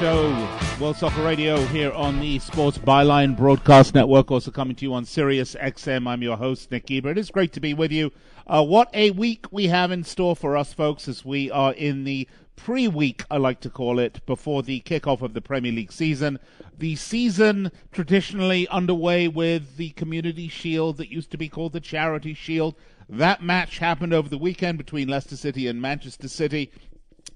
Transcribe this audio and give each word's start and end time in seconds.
Show, 0.00 0.48
World 0.80 0.96
Soccer 0.96 1.22
Radio 1.22 1.58
here 1.66 1.92
on 1.92 2.20
the 2.20 2.38
Sports 2.38 2.78
Byline 2.78 3.36
Broadcast 3.36 3.94
Network, 3.94 4.30
also 4.30 4.50
coming 4.50 4.74
to 4.76 4.86
you 4.86 4.94
on 4.94 5.04
Sirius 5.04 5.54
XM. 5.56 6.08
I'm 6.08 6.22
your 6.22 6.38
host, 6.38 6.70
Nick 6.70 6.86
Geber. 6.86 7.10
It 7.10 7.18
is 7.18 7.30
great 7.30 7.52
to 7.52 7.60
be 7.60 7.74
with 7.74 7.92
you. 7.92 8.10
Uh, 8.46 8.64
what 8.64 8.88
a 8.94 9.10
week 9.10 9.44
we 9.50 9.66
have 9.66 9.90
in 9.90 10.02
store 10.02 10.34
for 10.34 10.56
us, 10.56 10.72
folks, 10.72 11.06
as 11.06 11.22
we 11.22 11.50
are 11.50 11.74
in 11.74 12.04
the 12.04 12.26
pre-week, 12.56 13.24
I 13.30 13.36
like 13.36 13.60
to 13.60 13.68
call 13.68 13.98
it, 13.98 14.24
before 14.24 14.62
the 14.62 14.80
kickoff 14.80 15.20
of 15.20 15.34
the 15.34 15.42
Premier 15.42 15.72
League 15.72 15.92
season. 15.92 16.38
The 16.78 16.96
season 16.96 17.70
traditionally 17.92 18.66
underway 18.68 19.28
with 19.28 19.76
the 19.76 19.90
Community 19.90 20.48
Shield 20.48 20.96
that 20.96 21.12
used 21.12 21.30
to 21.32 21.36
be 21.36 21.50
called 21.50 21.74
the 21.74 21.80
Charity 21.80 22.32
Shield. 22.32 22.74
That 23.06 23.42
match 23.42 23.78
happened 23.78 24.14
over 24.14 24.30
the 24.30 24.38
weekend 24.38 24.78
between 24.78 25.08
Leicester 25.08 25.36
City 25.36 25.66
and 25.66 25.82
Manchester 25.82 26.28
City. 26.28 26.70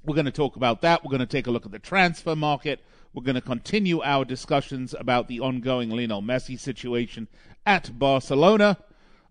We're 0.07 0.15
going 0.15 0.27
to 0.27 0.33
talk 0.33 0.57
about 0.57 0.83
that. 0.83 1.03
We're 1.03 1.11
going 1.11 1.21
to 1.21 1.27
take 1.27 1.47
a 1.47 1.51
look 1.51 1.65
at 1.65 1.73
the 1.73 1.79
transfer 1.79 2.37
market. 2.37 2.81
We're 3.15 3.23
going 3.23 3.37
to 3.37 3.41
continue 3.41 4.03
our 4.03 4.25
discussions 4.25 4.95
about 4.99 5.29
the 5.29 5.41
ongoing 5.41 5.89
Lionel 5.89 6.21
Messi 6.21 6.59
situation 6.59 7.29
at 7.65 7.99
Barcelona. 7.99 8.77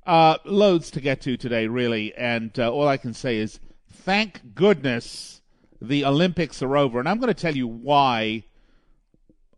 Uh, 0.06 0.38
loads 0.46 0.90
to 0.92 1.02
get 1.02 1.22
to 1.22 1.38
today, 1.38 1.68
really, 1.68 2.14
and 2.16 2.58
uh, 2.58 2.72
all 2.72 2.88
I 2.88 2.98
can 2.98 3.14
say 3.14 3.38
is 3.38 3.60
thank 3.92 4.56
goodness 4.56 5.42
the 5.82 6.06
Olympics 6.06 6.62
are 6.64 6.76
over, 6.76 7.00
and 7.00 7.08
I'm 7.08 7.20
going 7.20 7.34
to 7.34 7.34
tell 7.34 7.56
you 7.56 7.68
why 7.68 8.44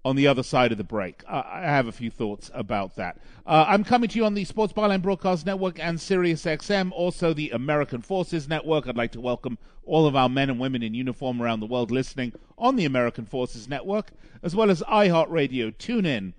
on 0.05 0.15
the 0.15 0.27
other 0.27 0.43
side 0.43 0.71
of 0.71 0.77
the 0.77 0.83
break. 0.83 1.23
I 1.27 1.61
have 1.63 1.87
a 1.87 1.91
few 1.91 2.11
thoughts 2.11 2.51
about 2.53 2.95
that. 2.95 3.17
Uh, 3.43 3.65
I'm 3.67 3.83
coming 3.83 4.07
to 4.09 4.19
you 4.19 4.23
on 4.25 4.35
the 4.35 4.45
Sports 4.45 4.71
Byline 4.71 5.01
Broadcast 5.01 5.47
Network 5.47 5.79
and 5.79 5.99
Sirius 5.99 6.45
XM, 6.45 6.91
also 6.91 7.33
the 7.33 7.49
American 7.49 8.03
Forces 8.03 8.47
Network. 8.47 8.87
I'd 8.87 8.95
like 8.95 9.13
to 9.13 9.19
welcome 9.19 9.57
all 9.83 10.05
of 10.05 10.15
our 10.15 10.29
men 10.29 10.51
and 10.51 10.59
women 10.59 10.83
in 10.83 10.93
uniform 10.93 11.41
around 11.41 11.59
the 11.59 11.65
world 11.65 11.89
listening 11.89 12.33
on 12.55 12.75
the 12.75 12.85
American 12.85 13.25
Forces 13.25 13.67
Network, 13.67 14.11
as 14.43 14.55
well 14.55 14.69
as 14.69 14.83
iHeartRadio, 14.83 15.73
TuneIn, 15.75 16.33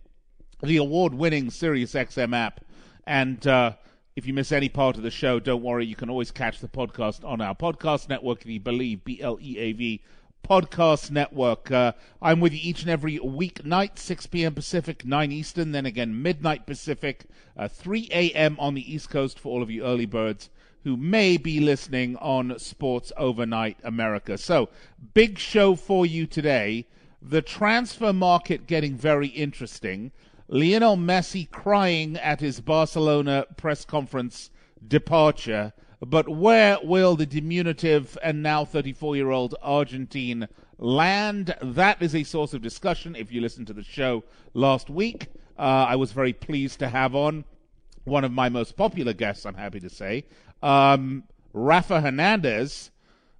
the 0.62 0.76
award-winning 0.76 1.50
Sirius 1.50 1.94
XM 1.94 2.36
app, 2.36 2.60
and 3.04 3.44
uh, 3.48 3.72
if 4.14 4.26
you 4.26 4.32
miss 4.32 4.52
any 4.52 4.68
part 4.68 4.96
of 4.96 5.02
the 5.02 5.10
show, 5.10 5.40
don't 5.40 5.62
worry. 5.62 5.84
You 5.84 5.96
can 5.96 6.08
always 6.08 6.30
catch 6.30 6.60
the 6.60 6.68
podcast 6.68 7.24
on 7.24 7.40
our 7.40 7.54
podcast 7.54 8.08
network, 8.08 8.44
the 8.44 8.60
Bleav, 8.60 9.04
B 9.04 9.20
L 9.20 9.38
E 9.42 9.58
A 9.58 9.72
V 9.72 10.02
podcast 10.48 11.10
network. 11.10 11.70
Uh, 11.70 11.92
I'm 12.22 12.40
with 12.40 12.52
you 12.52 12.60
each 12.62 12.82
and 12.82 12.90
every 12.90 13.18
weeknight, 13.18 13.98
6 13.98 14.26
p.m. 14.26 14.54
Pacific, 14.54 15.04
9 15.04 15.32
Eastern, 15.32 15.72
then 15.72 15.86
again 15.86 16.22
midnight 16.22 16.66
Pacific, 16.66 17.24
uh, 17.56 17.68
3 17.68 18.08
a.m. 18.12 18.56
on 18.60 18.74
the 18.74 18.94
East 18.94 19.10
Coast 19.10 19.38
for 19.38 19.48
all 19.50 19.62
of 19.62 19.70
you 19.70 19.84
early 19.84 20.06
birds 20.06 20.50
who 20.84 20.96
may 20.96 21.36
be 21.36 21.58
listening 21.58 22.16
on 22.18 22.56
Sports 22.60 23.12
Overnight 23.16 23.76
America. 23.82 24.38
So, 24.38 24.68
big 25.14 25.36
show 25.36 25.74
for 25.74 26.06
you 26.06 26.26
today. 26.26 26.86
The 27.20 27.42
transfer 27.42 28.12
market 28.12 28.68
getting 28.68 28.94
very 28.94 29.26
interesting. 29.28 30.12
Lionel 30.46 30.96
Messi 30.96 31.50
crying 31.50 32.16
at 32.16 32.38
his 32.38 32.60
Barcelona 32.60 33.46
press 33.56 33.84
conference 33.84 34.50
departure. 34.86 35.72
But 36.00 36.28
where 36.28 36.78
will 36.82 37.16
the 37.16 37.26
diminutive 37.26 38.18
and 38.22 38.42
now 38.42 38.64
34 38.64 39.16
year 39.16 39.30
old 39.30 39.54
Argentine 39.62 40.48
land? 40.78 41.54
That 41.62 42.02
is 42.02 42.14
a 42.14 42.22
source 42.22 42.52
of 42.52 42.62
discussion. 42.62 43.16
If 43.16 43.32
you 43.32 43.40
listened 43.40 43.66
to 43.68 43.72
the 43.72 43.82
show 43.82 44.24
last 44.52 44.90
week, 44.90 45.28
uh, 45.58 45.86
I 45.88 45.96
was 45.96 46.12
very 46.12 46.32
pleased 46.32 46.78
to 46.80 46.88
have 46.88 47.14
on 47.14 47.44
one 48.04 48.24
of 48.24 48.32
my 48.32 48.48
most 48.48 48.76
popular 48.76 49.12
guests, 49.12 49.44
I'm 49.46 49.54
happy 49.54 49.80
to 49.80 49.90
say, 49.90 50.24
um, 50.62 51.24
Rafa 51.52 52.00
Hernandez 52.00 52.90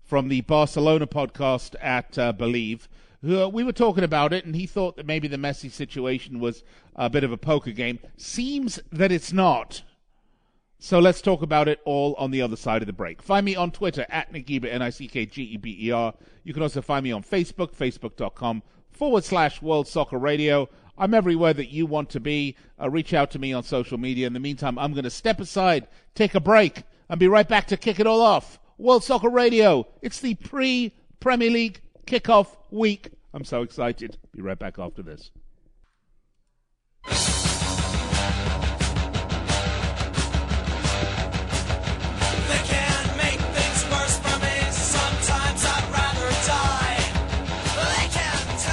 from 0.03 0.29
the 0.29 0.41
Barcelona 0.41 1.07
podcast 1.07 1.75
at 1.81 2.19
uh, 2.19 2.33
Bleav. 2.33 2.89
Who, 3.23 3.43
uh, 3.43 3.49
we 3.49 3.65
were 3.65 3.73
talking 3.73 4.05
about 4.05 4.33
it, 4.33 4.45
and 4.45 4.55
he 4.55 4.67
thought 4.67 4.97
that 4.97 5.07
maybe 5.07 5.29
the 5.29 5.37
Messi 5.37 5.71
situation 5.71 6.41
was 6.41 6.65
a 6.95 7.11
bit 7.11 7.25
of 7.25 7.33
a 7.33 7.37
poker 7.37 7.73
game. 7.73 7.99
Seems 8.17 8.81
that 8.93 9.13
it's 9.13 9.33
not. 9.33 9.83
So 10.79 10.99
let's 10.99 11.23
talk 11.23 11.43
about 11.43 11.69
it 11.69 11.81
all 11.85 12.15
on 12.15 12.31
the 12.31 12.43
other 12.43 12.57
side 12.57 12.83
of 12.83 12.87
the 12.87 12.93
break. 12.93 13.23
Find 13.23 13.47
me 13.47 13.57
on 13.57 13.71
Twitter 13.71 14.07
at 14.09 14.31
Nick 14.31 14.47
Geber, 14.47 14.69
N-I-C-K-G-E-B-E-R. 14.69 16.15
You 16.45 16.53
can 16.53 16.63
also 16.63 16.83
find 16.83 17.03
me 17.03 17.13
on 17.13 17.23
Facebook, 17.23 17.75
facebook.com 17.75 18.63
forward 18.93 19.25
slash 19.25 19.63
World 19.63 19.89
Soccer 19.89 20.19
Radio. 20.19 20.69
I'm 20.99 21.15
everywhere 21.15 21.55
that 21.55 21.71
you 21.71 21.87
want 21.87 22.11
to 22.11 22.21
be. 22.21 22.57
Uh, 22.81 22.91
reach 22.91 23.15
out 23.15 23.31
to 23.33 23.39
me 23.39 23.53
on 23.53 23.63
social 23.63 23.99
media. 23.99 24.27
In 24.27 24.33
the 24.33 24.41
meantime, 24.41 24.79
I'm 24.79 24.93
going 24.93 25.05
to 25.05 25.11
step 25.11 25.41
aside, 25.41 25.89
take 26.15 26.35
a 26.35 26.41
break, 26.41 26.83
and 27.09 27.19
be 27.19 27.29
right 27.29 27.49
back 27.49 27.67
to 27.69 27.77
kick 27.77 28.01
it 28.01 28.07
all 28.07 28.21
off. 28.21 28.59
World 28.79 29.05
Soccer 29.05 29.31
Radio. 29.31 29.87
It's 30.03 30.21
the 30.21 30.35
pre-Premier 30.35 31.51
League 31.51 31.81
kickoff 32.07 32.49
week. 32.71 33.11
I'm 33.33 33.45
so 33.45 33.63
excited. 33.63 34.19
Be 34.35 34.43
right 34.43 34.59
back 34.59 34.79
after 34.79 35.03
this. 35.03 35.31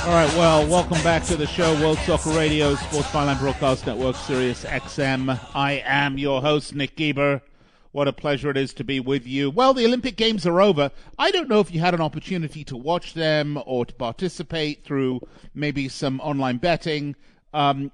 All 0.04 0.10
right, 0.10 0.36
well, 0.36 0.68
welcome 0.68 1.02
back 1.02 1.24
to 1.28 1.38
the 1.38 1.48
show, 1.48 1.80
World 1.80 1.98
Soccer 2.00 2.32
Radio, 2.32 2.76
Sports 2.76 3.08
Byline 3.08 3.40
Broadcast 3.40 3.88
Network, 3.88 4.18
Sirius 4.18 4.66
XM. 4.66 5.40
I 5.56 5.82
am 5.86 6.18
your 6.18 6.42
host, 6.42 6.76
Nick 6.76 6.98
Geber. 6.98 7.42
What 7.94 8.10
a 8.10 8.14
pleasure 8.14 8.50
it 8.50 8.58
is 8.58 8.74
to 8.74 8.84
be 8.84 9.00
with 9.00 9.26
you. 9.26 9.50
Well, 9.50 9.74
the 9.74 9.86
Olympic 9.86 10.18
Games 10.18 10.46
are 10.46 10.60
over. 10.60 10.92
I 11.18 11.32
don't 11.32 11.48
know 11.48 11.62
if 11.62 11.74
you 11.74 11.80
had 11.80 11.94
an 11.94 12.02
opportunity 12.02 12.66
to 12.66 12.76
watch 12.76 13.14
them 13.14 13.58
or 13.66 13.86
to 13.86 13.94
participate 13.94 14.84
through 14.84 15.22
maybe 15.54 15.88
some 15.88 16.20
online 16.20 16.58
betting. 16.58 17.16
Um, 17.54 17.90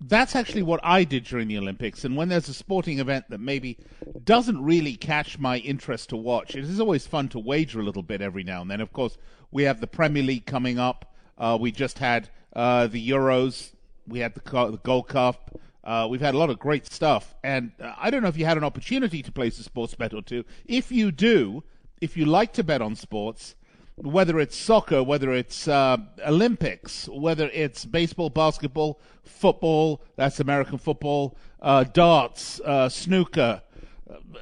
that's 0.00 0.34
actually 0.34 0.64
what 0.64 0.80
I 0.82 1.04
did 1.04 1.22
during 1.22 1.46
the 1.46 1.58
Olympics. 1.58 2.04
And 2.04 2.16
when 2.16 2.28
there's 2.28 2.48
a 2.48 2.54
sporting 2.54 2.98
event 2.98 3.26
that 3.30 3.38
maybe 3.38 3.78
doesn't 4.24 4.60
really 4.60 4.96
catch 4.96 5.38
my 5.38 5.58
interest 5.58 6.08
to 6.08 6.16
watch, 6.16 6.56
it 6.56 6.64
is 6.64 6.80
always 6.80 7.06
fun 7.06 7.28
to 7.28 7.38
wager 7.38 7.78
a 7.78 7.84
little 7.84 8.02
bit 8.02 8.20
every 8.20 8.42
now 8.42 8.62
and 8.62 8.70
then. 8.70 8.80
Of 8.80 8.92
course, 8.92 9.16
we 9.52 9.62
have 9.62 9.80
the 9.80 9.86
Premier 9.86 10.24
League 10.24 10.44
coming 10.44 10.80
up. 10.80 11.11
Uh, 11.38 11.58
we 11.60 11.72
just 11.72 11.98
had 11.98 12.28
uh, 12.54 12.86
the 12.86 13.10
Euros. 13.10 13.72
We 14.06 14.20
had 14.20 14.34
the, 14.34 14.40
the 14.42 14.80
Gold 14.82 15.08
Cup. 15.08 15.60
Uh, 15.84 16.06
we've 16.08 16.20
had 16.20 16.34
a 16.34 16.38
lot 16.38 16.50
of 16.50 16.58
great 16.58 16.86
stuff. 16.86 17.34
And 17.42 17.72
uh, 17.80 17.94
I 17.98 18.10
don't 18.10 18.22
know 18.22 18.28
if 18.28 18.36
you 18.36 18.44
had 18.44 18.56
an 18.56 18.64
opportunity 18.64 19.22
to 19.22 19.32
place 19.32 19.58
a 19.58 19.62
sports 19.62 19.94
bet 19.94 20.14
or 20.14 20.22
two. 20.22 20.44
If 20.64 20.92
you 20.92 21.10
do, 21.10 21.64
if 22.00 22.16
you 22.16 22.24
like 22.26 22.52
to 22.54 22.64
bet 22.64 22.80
on 22.80 22.94
sports, 22.94 23.56
whether 23.96 24.40
it's 24.40 24.56
soccer, 24.56 25.02
whether 25.02 25.32
it's 25.32 25.68
uh, 25.68 25.96
Olympics, 26.26 27.08
whether 27.08 27.48
it's 27.52 27.84
baseball, 27.84 28.30
basketball, 28.30 29.00
football, 29.22 30.02
that's 30.16 30.40
American 30.40 30.78
football, 30.78 31.36
uh, 31.60 31.84
darts, 31.84 32.60
uh, 32.60 32.88
snooker, 32.88 33.62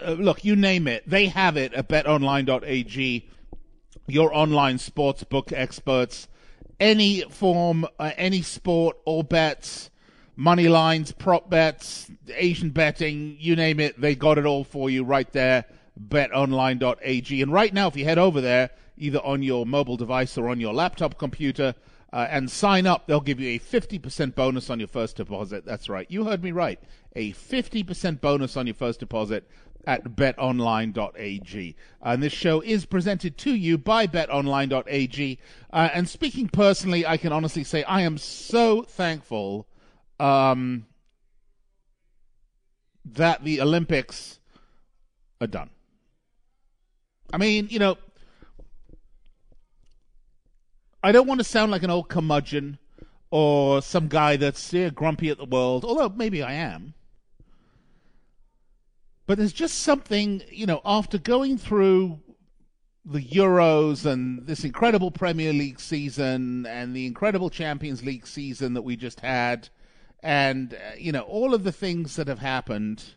uh, 0.03 0.13
look, 0.13 0.45
you 0.45 0.57
name 0.57 0.87
it, 0.87 1.03
they 1.09 1.27
have 1.27 1.57
it 1.57 1.73
at 1.75 1.89
betonline.ag, 1.89 3.29
your 4.07 4.35
online 4.35 4.79
sports 4.79 5.25
book 5.25 5.53
experts. 5.53 6.29
Any 6.81 7.21
form, 7.23 7.87
uh, 7.99 8.13
any 8.17 8.43
sport, 8.43 8.97
all 9.05 9.23
bets, 9.23 9.91
money 10.35 10.69
lines, 10.69 11.13
prop 11.13 11.51
bets, 11.51 12.11
Asian 12.35 12.71
betting, 12.71 13.37
you 13.39 13.55
name 13.55 13.79
it, 13.79 14.01
they 14.01 14.15
got 14.15 14.39
it 14.39 14.47
all 14.47 14.65
for 14.65 14.89
you 14.89 15.05
right 15.05 15.31
there, 15.33 15.67
betonline.ag. 16.09 17.43
And 17.43 17.53
right 17.53 17.75
now, 17.75 17.89
if 17.89 17.97
you 17.97 18.05
head 18.07 18.17
over 18.17 18.41
there, 18.41 18.71
either 18.97 19.21
on 19.21 19.43
your 19.43 19.67
mobile 19.67 19.99
device 19.99 20.39
or 20.39 20.49
on 20.49 20.59
your 20.59 20.73
laptop 20.73 21.19
computer, 21.19 21.75
uh, 22.13 22.27
and 22.31 22.51
sign 22.51 22.87
up, 22.87 23.07
they'll 23.07 23.21
give 23.21 23.39
you 23.39 23.51
a 23.51 23.59
50% 23.59 24.35
bonus 24.35 24.71
on 24.71 24.79
your 24.79 24.89
first 24.89 25.17
deposit. 25.17 25.65
That's 25.65 25.89
right. 25.89 26.11
You 26.11 26.25
heard 26.25 26.43
me 26.43 26.51
right. 26.51 26.81
A 27.15 27.33
50% 27.33 28.21
bonus 28.21 28.57
on 28.57 28.67
your 28.67 28.75
first 28.75 29.01
deposit 29.01 29.49
at 29.87 30.17
betonline.ag. 30.17 31.77
And 32.03 32.23
this 32.23 32.33
show 32.33 32.61
is 32.61 32.87
presented 32.87 33.37
to 33.39 33.55
you 33.55 33.79
by 33.79 34.07
betonline.ag. 34.07 35.39
Uh, 35.73 35.89
and 35.93 36.09
speaking 36.09 36.49
personally, 36.49 37.07
I 37.07 37.17
can 37.17 37.33
honestly 37.33 37.65
say 37.65 37.83
I 37.85 38.03
am 38.03 38.19
so 38.19 38.83
thankful 38.83 39.67
um, 40.19 40.87
that 43.05 43.45
the 43.45 43.61
Olympics 43.61 44.41
are 45.41 45.47
done. 45.47 45.71
I 47.33 47.39
mean, 47.39 47.69
you 47.71 47.79
know, 47.79 47.97
I 51.03 51.13
don't 51.13 51.27
want 51.27 51.41
to 51.41 51.45
sound 51.45 51.71
like 51.73 51.83
an 51.83 51.91
old 51.91 52.09
curmudgeon 52.09 52.79
or 53.31 53.81
some 53.81 54.09
guy 54.09 54.37
that's 54.37 54.73
yeah, 54.73 54.91
grumpy 54.91 55.31
at 55.31 55.39
the 55.39 55.45
world, 55.45 55.85
although 55.85 56.09
maybe 56.09 56.43
I 56.43 56.53
am. 56.53 56.95
But 59.31 59.39
there's 59.39 59.53
just 59.53 59.83
something, 59.83 60.43
you 60.51 60.67
know, 60.67 60.81
after 60.85 61.17
going 61.17 61.57
through 61.57 62.19
the 63.05 63.23
Euros 63.23 64.05
and 64.05 64.45
this 64.45 64.65
incredible 64.65 65.13
Premier 65.13 65.53
League 65.53 65.79
season 65.79 66.67
and 66.67 66.97
the 66.97 67.07
incredible 67.07 67.49
Champions 67.49 68.03
League 68.05 68.27
season 68.27 68.75
that 68.75 68.83
we 68.83 68.97
just 68.97 69.21
had, 69.21 69.69
and, 70.21 70.75
uh, 70.75 70.97
you 70.99 71.13
know, 71.13 71.21
all 71.21 71.55
of 71.55 71.63
the 71.63 71.71
things 71.71 72.17
that 72.17 72.27
have 72.27 72.41
happened 72.41 73.15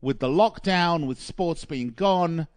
with 0.00 0.18
the 0.18 0.26
lockdown, 0.26 1.06
with 1.06 1.20
sports 1.20 1.64
being 1.64 1.90
gone, 1.90 2.48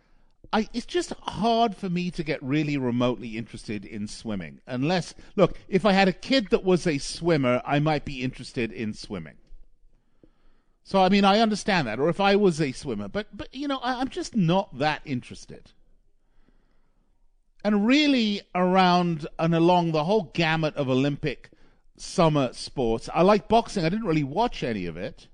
I, 0.51 0.67
it's 0.73 0.87
just 0.87 1.13
hard 1.21 1.75
for 1.75 1.91
me 1.91 2.09
to 2.09 2.23
get 2.23 2.41
really 2.41 2.75
remotely 2.75 3.37
interested 3.37 3.85
in 3.85 4.07
swimming. 4.07 4.61
Unless, 4.65 5.13
look, 5.35 5.55
if 5.67 5.85
I 5.85 5.91
had 5.91 6.07
a 6.07 6.11
kid 6.11 6.49
that 6.49 6.63
was 6.63 6.87
a 6.87 6.97
swimmer, 6.97 7.61
I 7.67 7.77
might 7.77 8.03
be 8.03 8.23
interested 8.23 8.71
in 8.71 8.95
swimming. 8.95 9.35
So, 10.87 11.01
I 11.01 11.09
mean, 11.09 11.25
I 11.25 11.39
understand 11.39 11.87
that. 11.87 11.99
Or 11.99 12.09
if 12.09 12.21
I 12.21 12.35
was 12.35 12.61
a 12.61 12.71
swimmer, 12.71 13.07
but, 13.07 13.35
but 13.35 13.53
you 13.53 13.67
know, 13.67 13.79
I, 13.79 13.99
I'm 13.99 14.07
just 14.07 14.35
not 14.35 14.77
that 14.77 15.01
interested. 15.03 15.71
And 17.63 17.87
really, 17.87 18.43
around 18.53 19.27
and 19.39 19.55
along 19.55 19.91
the 19.91 20.03
whole 20.03 20.29
gamut 20.35 20.75
of 20.75 20.87
Olympic 20.87 21.49
summer 21.97 22.53
sports, 22.53 23.09
I 23.11 23.23
like 23.23 23.47
boxing. 23.47 23.83
I 23.83 23.89
didn't 23.89 24.05
really 24.05 24.23
watch 24.23 24.61
any 24.61 24.85
of 24.85 24.95
it. 24.95 25.27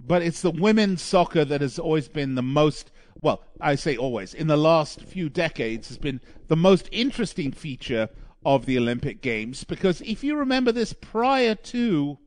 But 0.00 0.22
it's 0.22 0.42
the 0.42 0.50
women's 0.50 1.00
soccer 1.00 1.44
that 1.44 1.60
has 1.60 1.78
always 1.78 2.08
been 2.08 2.34
the 2.34 2.42
most, 2.42 2.90
well, 3.22 3.44
I 3.60 3.76
say 3.76 3.96
always, 3.96 4.34
in 4.34 4.48
the 4.48 4.56
last 4.56 5.00
few 5.00 5.28
decades, 5.28 5.86
has 5.88 5.98
been 5.98 6.20
the 6.48 6.56
most 6.56 6.88
interesting 6.90 7.52
feature 7.52 8.08
of 8.44 8.66
the 8.66 8.76
Olympic 8.76 9.22
Games. 9.22 9.62
Because 9.62 10.00
if 10.00 10.24
you 10.24 10.34
remember 10.34 10.72
this 10.72 10.92
prior 10.92 11.54
to 11.54 12.18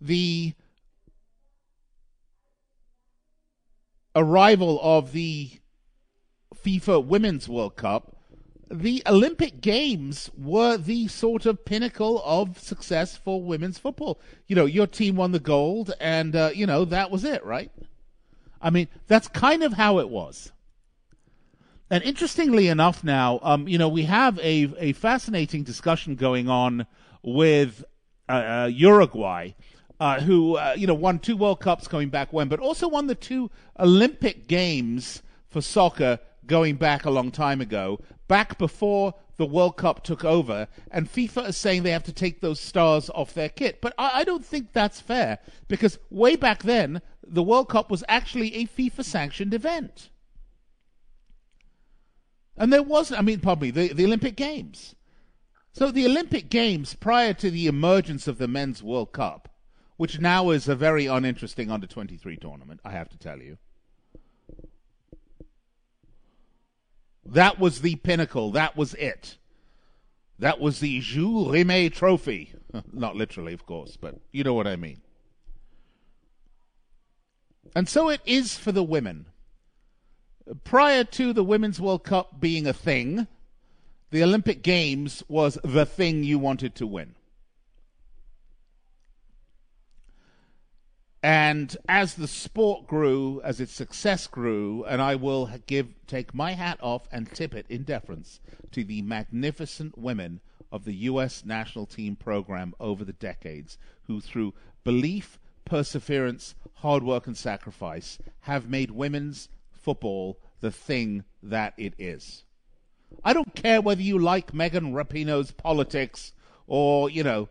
the 0.00 0.54
arrival 4.14 4.78
of 4.82 5.12
the 5.12 5.50
FIFA 6.54 7.04
Women's 7.04 7.48
World 7.48 7.76
Cup, 7.76 8.16
the 8.70 9.02
Olympic 9.06 9.60
Games 9.60 10.30
were 10.36 10.76
the 10.76 11.08
sort 11.08 11.44
of 11.44 11.64
pinnacle 11.64 12.22
of 12.24 12.58
success 12.58 13.16
for 13.16 13.42
women's 13.42 13.78
football. 13.78 14.20
You 14.46 14.56
know, 14.56 14.66
your 14.66 14.86
team 14.86 15.16
won 15.16 15.32
the 15.32 15.40
gold, 15.40 15.92
and, 16.00 16.36
uh, 16.36 16.50
you 16.54 16.66
know, 16.66 16.84
that 16.84 17.10
was 17.10 17.24
it, 17.24 17.44
right? 17.44 17.72
I 18.62 18.70
mean, 18.70 18.88
that's 19.08 19.26
kind 19.28 19.62
of 19.62 19.72
how 19.72 19.98
it 19.98 20.08
was. 20.08 20.52
And 21.90 22.04
interestingly 22.04 22.68
enough, 22.68 23.02
now, 23.02 23.40
um, 23.42 23.66
you 23.66 23.76
know, 23.76 23.88
we 23.88 24.04
have 24.04 24.38
a, 24.38 24.72
a 24.78 24.92
fascinating 24.92 25.64
discussion 25.64 26.14
going 26.14 26.48
on 26.48 26.86
with 27.24 27.84
uh, 28.28 28.32
uh, 28.32 28.70
Uruguay, 28.72 29.50
uh, 30.00 30.18
who, 30.20 30.56
uh, 30.56 30.74
you 30.76 30.86
know, 30.86 30.94
won 30.94 31.18
two 31.18 31.36
World 31.36 31.60
Cups 31.60 31.86
going 31.86 32.08
back 32.08 32.32
when, 32.32 32.48
but 32.48 32.58
also 32.58 32.88
won 32.88 33.06
the 33.06 33.14
two 33.14 33.50
Olympic 33.78 34.48
Games 34.48 35.22
for 35.46 35.60
soccer 35.60 36.18
going 36.46 36.76
back 36.76 37.04
a 37.04 37.10
long 37.10 37.30
time 37.30 37.60
ago, 37.60 38.00
back 38.26 38.56
before 38.56 39.14
the 39.36 39.44
World 39.44 39.76
Cup 39.76 40.02
took 40.02 40.24
over, 40.24 40.68
and 40.90 41.10
FIFA 41.10 41.48
is 41.48 41.56
saying 41.56 41.82
they 41.82 41.90
have 41.90 42.04
to 42.04 42.12
take 42.12 42.40
those 42.40 42.58
stars 42.58 43.10
off 43.10 43.34
their 43.34 43.50
kit. 43.50 43.80
But 43.82 43.92
I, 43.98 44.20
I 44.20 44.24
don't 44.24 44.44
think 44.44 44.72
that's 44.72 45.00
fair 45.00 45.38
because 45.68 45.98
way 46.10 46.34
back 46.34 46.62
then, 46.62 47.02
the 47.26 47.42
World 47.42 47.68
Cup 47.68 47.90
was 47.90 48.02
actually 48.08 48.54
a 48.54 48.66
FIFA 48.66 49.04
sanctioned 49.04 49.54
event. 49.54 50.08
And 52.56 52.72
there 52.72 52.82
was, 52.82 53.12
I 53.12 53.20
mean, 53.20 53.40
probably 53.40 53.70
the, 53.70 53.92
the 53.92 54.04
Olympic 54.04 54.36
Games. 54.36 54.94
So 55.72 55.90
the 55.90 56.06
Olympic 56.06 56.50
Games, 56.50 56.94
prior 56.94 57.32
to 57.34 57.50
the 57.50 57.66
emergence 57.66 58.26
of 58.26 58.38
the 58.38 58.48
Men's 58.48 58.82
World 58.82 59.12
Cup, 59.12 59.49
which 60.00 60.18
now 60.18 60.48
is 60.48 60.66
a 60.66 60.74
very 60.74 61.04
uninteresting 61.04 61.70
under 61.70 61.86
23 61.86 62.34
tournament, 62.38 62.80
I 62.82 62.92
have 62.92 63.10
to 63.10 63.18
tell 63.18 63.38
you. 63.38 63.58
That 67.22 67.58
was 67.58 67.82
the 67.82 67.96
pinnacle. 67.96 68.50
That 68.52 68.78
was 68.78 68.94
it. 68.94 69.36
That 70.38 70.58
was 70.58 70.80
the 70.80 71.00
Jules 71.00 71.48
Rimet 71.48 71.92
Trophy. 71.92 72.54
Not 72.94 73.14
literally, 73.14 73.52
of 73.52 73.66
course, 73.66 73.98
but 74.00 74.14
you 74.32 74.42
know 74.42 74.54
what 74.54 74.66
I 74.66 74.76
mean. 74.76 75.02
And 77.76 77.86
so 77.86 78.08
it 78.08 78.22
is 78.24 78.56
for 78.56 78.72
the 78.72 78.82
women. 78.82 79.26
Prior 80.64 81.04
to 81.04 81.34
the 81.34 81.44
Women's 81.44 81.78
World 81.78 82.04
Cup 82.04 82.40
being 82.40 82.66
a 82.66 82.72
thing, 82.72 83.26
the 84.10 84.22
Olympic 84.22 84.62
Games 84.62 85.22
was 85.28 85.58
the 85.62 85.84
thing 85.84 86.24
you 86.24 86.38
wanted 86.38 86.74
to 86.76 86.86
win. 86.86 87.16
And 91.22 91.76
as 91.86 92.14
the 92.14 92.28
sport 92.28 92.86
grew, 92.86 93.42
as 93.42 93.60
its 93.60 93.72
success 93.72 94.26
grew, 94.26 94.84
and 94.84 95.02
I 95.02 95.16
will 95.16 95.50
give 95.66 95.88
take 96.06 96.34
my 96.34 96.52
hat 96.52 96.78
off 96.82 97.06
and 97.12 97.30
tip 97.30 97.54
it 97.54 97.66
in 97.68 97.82
deference 97.82 98.40
to 98.72 98.84
the 98.84 99.02
magnificent 99.02 99.98
women 99.98 100.40
of 100.72 100.84
the 100.84 100.94
U.S. 100.94 101.44
national 101.44 101.84
team 101.84 102.16
program 102.16 102.74
over 102.80 103.04
the 103.04 103.12
decades, 103.12 103.76
who 104.04 104.20
through 104.20 104.54
belief, 104.82 105.38
perseverance, 105.66 106.54
hard 106.76 107.02
work, 107.02 107.26
and 107.26 107.36
sacrifice 107.36 108.18
have 108.40 108.70
made 108.70 108.90
women's 108.90 109.48
football 109.70 110.38
the 110.60 110.70
thing 110.70 111.24
that 111.42 111.74
it 111.76 111.92
is. 111.98 112.44
I 113.24 113.32
don't 113.32 113.54
care 113.54 113.80
whether 113.80 114.02
you 114.02 114.18
like 114.18 114.54
Megan 114.54 114.94
Rapinoe's 114.94 115.50
politics 115.50 116.32
or, 116.70 117.10
you 117.10 117.24
know, 117.24 117.48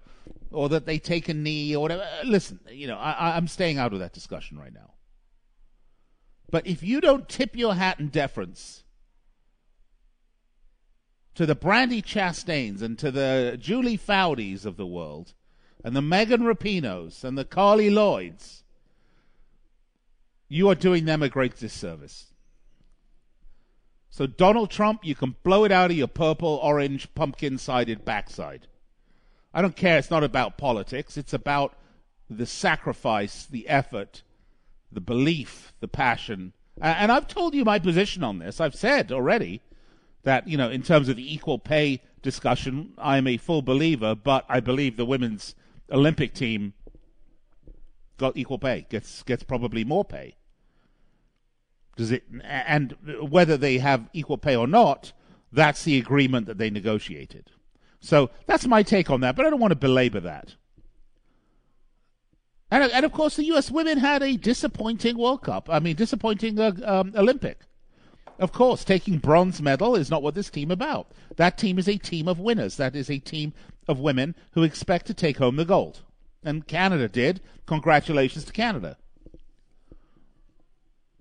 or 0.49 0.69
that 0.69 0.85
they 0.85 0.97
take 0.97 1.27
a 1.27 1.33
knee 1.33 1.75
or 1.75 1.81
whatever. 1.81 2.03
Uh, 2.03 2.25
listen, 2.25 2.59
you 2.71 2.87
know, 2.87 2.97
I, 2.97 3.35
I'm 3.35 3.49
staying 3.49 3.77
out 3.77 3.91
of 3.91 3.99
that 3.99 4.13
discussion 4.13 4.57
right 4.57 4.73
now. 4.73 4.93
But 6.49 6.65
if 6.65 6.81
you 6.81 7.01
don't 7.01 7.27
tip 7.27 7.55
your 7.55 7.75
hat 7.75 7.99
in 7.99 8.07
deference 8.07 8.83
to 11.35 11.45
the 11.45 11.53
Brandy 11.53 12.01
Chastains 12.01 12.81
and 12.81 12.97
to 12.97 13.11
the 13.11 13.57
Julie 13.59 13.97
Foudies 13.97 14.65
of 14.65 14.77
the 14.77 14.87
world, 14.87 15.33
and 15.83 15.95
the 15.95 16.01
Megan 16.01 16.41
Rapinoes 16.41 17.23
and 17.23 17.37
the 17.37 17.45
Carly 17.45 17.89
Lloyds, 17.89 18.63
you 20.47 20.69
are 20.69 20.75
doing 20.75 21.03
them 21.05 21.21
a 21.21 21.29
great 21.29 21.57
disservice. 21.57 22.27
So, 24.09 24.27
Donald 24.27 24.71
Trump, 24.71 25.03
you 25.03 25.13
can 25.13 25.35
blow 25.43 25.65
it 25.65 25.71
out 25.71 25.91
of 25.91 25.97
your 25.97 26.07
purple, 26.07 26.59
orange, 26.63 27.13
pumpkin 27.15 27.57
sided 27.57 28.03
backside. 28.03 28.67
I 29.53 29.61
don't 29.61 29.75
care. 29.75 29.97
It's 29.97 30.11
not 30.11 30.23
about 30.23 30.57
politics. 30.57 31.17
It's 31.17 31.33
about 31.33 31.75
the 32.29 32.45
sacrifice, 32.45 33.45
the 33.45 33.67
effort, 33.67 34.23
the 34.91 35.01
belief, 35.01 35.73
the 35.79 35.87
passion. 35.87 36.53
And 36.81 37.11
I've 37.11 37.27
told 37.27 37.55
you 37.55 37.65
my 37.65 37.79
position 37.79 38.23
on 38.23 38.39
this. 38.39 38.61
I've 38.61 38.75
said 38.75 39.11
already 39.11 39.61
that, 40.23 40.47
you 40.47 40.57
know, 40.57 40.69
in 40.69 40.83
terms 40.83 41.09
of 41.09 41.15
the 41.15 41.33
equal 41.33 41.59
pay 41.59 42.01
discussion, 42.21 42.93
I'm 42.97 43.27
a 43.27 43.37
full 43.37 43.61
believer, 43.61 44.15
but 44.15 44.45
I 44.47 44.59
believe 44.59 44.95
the 44.95 45.05
women's 45.05 45.55
Olympic 45.91 46.33
team 46.33 46.73
got 48.17 48.37
equal 48.37 48.59
pay, 48.59 48.85
gets 48.89 49.23
gets 49.23 49.43
probably 49.43 49.83
more 49.83 50.05
pay. 50.05 50.35
Does 51.95 52.11
it 52.11 52.23
and 52.43 52.95
whether 53.21 53.57
they 53.57 53.79
have 53.79 54.09
equal 54.13 54.37
pay 54.37 54.55
or 54.55 54.67
not, 54.67 55.13
that's 55.51 55.83
the 55.83 55.97
agreement 55.97 56.45
that 56.45 56.57
they 56.57 56.69
negotiated. 56.69 57.51
So 57.99 58.29
that's 58.45 58.65
my 58.65 58.83
take 58.83 59.09
on 59.09 59.21
that, 59.21 59.35
but 59.35 59.45
I 59.45 59.49
don't 59.49 59.59
want 59.59 59.71
to 59.71 59.75
belabor 59.75 60.21
that. 60.21 60.55
And, 62.71 62.83
and 62.91 63.05
of 63.05 63.11
course, 63.11 63.35
the 63.35 63.45
U.S. 63.45 63.71
women 63.71 63.97
had 63.97 64.21
a 64.21 64.37
disappointing 64.37 65.17
World 65.17 65.41
Cup. 65.41 65.69
I 65.69 65.79
mean, 65.79 65.95
disappointing 65.95 66.59
uh, 66.59 66.73
um, 66.83 67.13
Olympic. 67.15 67.61
Of 68.37 68.53
course, 68.53 68.85
taking 68.85 69.17
bronze 69.17 69.61
medal 69.61 69.95
is 69.95 70.09
not 70.09 70.23
what 70.23 70.35
this 70.35 70.49
team 70.49 70.71
about. 70.71 71.11
That 71.35 71.57
team 71.57 71.77
is 71.77 71.89
a 71.89 71.97
team 71.97 72.27
of 72.27 72.39
winners. 72.39 72.77
That 72.77 72.95
is 72.95 73.09
a 73.09 73.19
team 73.19 73.53
of 73.87 73.99
women 73.99 74.35
who 74.51 74.63
expect 74.63 75.07
to 75.07 75.13
take 75.13 75.37
home 75.37 75.57
the 75.57 75.65
gold. 75.65 76.03
And 76.43 76.65
Canada 76.65 77.09
did. 77.09 77.41
Congratulations 77.65 78.45
to 78.45 78.53
Canada. 78.53 78.97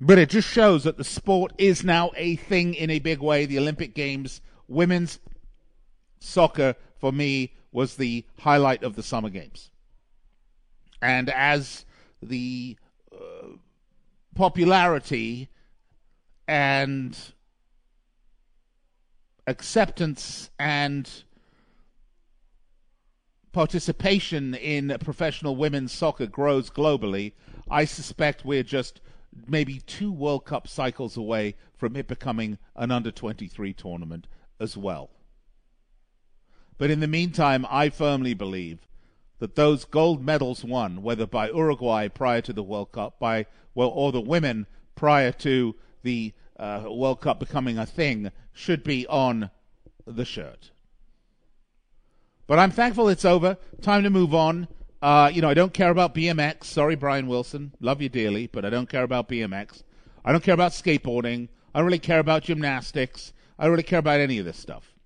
But 0.00 0.18
it 0.18 0.30
just 0.30 0.48
shows 0.48 0.84
that 0.84 0.96
the 0.96 1.02
sport 1.02 1.52
is 1.58 1.82
now 1.82 2.12
a 2.16 2.36
thing 2.36 2.74
in 2.74 2.88
a 2.88 3.00
big 3.00 3.18
way. 3.18 3.46
The 3.46 3.58
Olympic 3.58 3.94
Games, 3.94 4.40
women's 4.68 5.18
soccer 6.20 6.74
for 6.98 7.12
me 7.12 7.52
was 7.72 7.96
the 7.96 8.24
highlight 8.38 8.82
of 8.82 8.96
the 8.96 9.02
summer 9.02 9.30
games. 9.30 9.70
And 11.00 11.30
as 11.30 11.84
the 12.22 12.76
uh, 13.12 13.56
popularity 14.34 15.48
and 16.46 17.16
acceptance 19.46 20.50
and 20.58 21.24
participation 23.52 24.54
in 24.54 24.96
professional 25.00 25.56
women's 25.56 25.92
soccer 25.92 26.26
grows 26.26 26.70
globally, 26.70 27.32
I 27.70 27.84
suspect 27.84 28.44
we're 28.44 28.62
just 28.62 29.00
maybe 29.46 29.80
two 29.80 30.12
World 30.12 30.44
Cup 30.44 30.66
cycles 30.68 31.16
away 31.16 31.54
from 31.76 31.96
it 31.96 32.08
becoming 32.08 32.58
an 32.76 32.90
under 32.90 33.10
23 33.10 33.72
tournament 33.72 34.26
as 34.60 34.76
well. 34.76 35.10
But 36.78 36.90
in 36.90 37.00
the 37.00 37.08
meantime, 37.08 37.66
I 37.68 37.90
firmly 37.90 38.34
believe 38.34 38.78
that 39.40 39.56
those 39.56 39.84
gold 39.84 40.24
medals 40.24 40.64
won, 40.64 41.02
whether 41.02 41.26
by 41.26 41.48
Uruguay 41.48 42.08
prior 42.08 42.40
to 42.42 42.52
the 42.52 42.62
World 42.62 42.92
Cup, 42.92 43.18
by 43.18 43.46
well, 43.74 43.88
or 43.88 44.12
the 44.12 44.20
women 44.20 44.66
prior 44.94 45.32
to 45.32 45.74
the 46.02 46.32
uh, 46.58 46.84
World 46.88 47.20
Cup 47.20 47.38
becoming 47.38 47.78
a 47.78 47.86
thing, 47.86 48.30
should 48.52 48.82
be 48.82 49.06
on 49.06 49.50
the 50.06 50.24
shirt. 50.24 50.70
But 52.46 52.58
I'm 52.58 52.70
thankful 52.70 53.08
it's 53.08 53.24
over. 53.24 53.58
Time 53.82 54.02
to 54.04 54.10
move 54.10 54.34
on. 54.34 54.68
Uh, 55.00 55.30
you 55.32 55.42
know, 55.42 55.48
I 55.48 55.54
don't 55.54 55.74
care 55.74 55.90
about 55.90 56.14
BMX. 56.14 56.64
Sorry, 56.64 56.96
Brian 56.96 57.28
Wilson. 57.28 57.72
Love 57.80 58.02
you 58.02 58.08
dearly, 58.08 58.46
but 58.48 58.64
I 58.64 58.70
don't 58.70 58.88
care 58.88 59.04
about 59.04 59.28
BMX. 59.28 59.82
I 60.24 60.32
don't 60.32 60.42
care 60.42 60.54
about 60.54 60.72
skateboarding. 60.72 61.48
I 61.74 61.78
don't 61.78 61.86
really 61.86 61.98
care 61.98 62.18
about 62.18 62.42
gymnastics. 62.42 63.32
I 63.58 63.64
don't 63.64 63.72
really 63.72 63.82
care 63.82 64.00
about 64.00 64.20
any 64.20 64.38
of 64.38 64.44
this 64.44 64.56
stuff. 64.56 64.97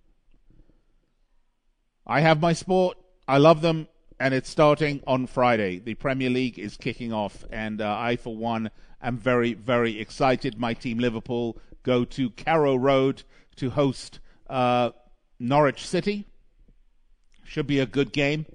I 2.06 2.20
have 2.20 2.40
my 2.40 2.52
sport. 2.52 2.98
I 3.28 3.38
love 3.38 3.60
them, 3.60 3.88
and 4.18 4.34
it's 4.34 4.50
starting 4.50 5.02
on 5.06 5.26
Friday. 5.26 5.78
The 5.78 5.94
Premier 5.94 6.30
League 6.30 6.58
is 6.58 6.76
kicking 6.76 7.12
off, 7.12 7.44
and 7.50 7.80
uh, 7.80 7.96
I, 7.98 8.16
for 8.16 8.36
one, 8.36 8.70
am 9.00 9.16
very, 9.16 9.54
very 9.54 10.00
excited. 10.00 10.58
My 10.58 10.74
team, 10.74 10.98
Liverpool, 10.98 11.58
go 11.82 12.04
to 12.04 12.30
Carrow 12.30 12.74
Road 12.76 13.22
to 13.56 13.70
host 13.70 14.18
uh, 14.50 14.90
Norwich 15.38 15.86
City. 15.86 16.26
Should 17.44 17.66
be 17.66 17.78
a 17.78 17.86
good 17.86 18.12
game. 18.12 18.46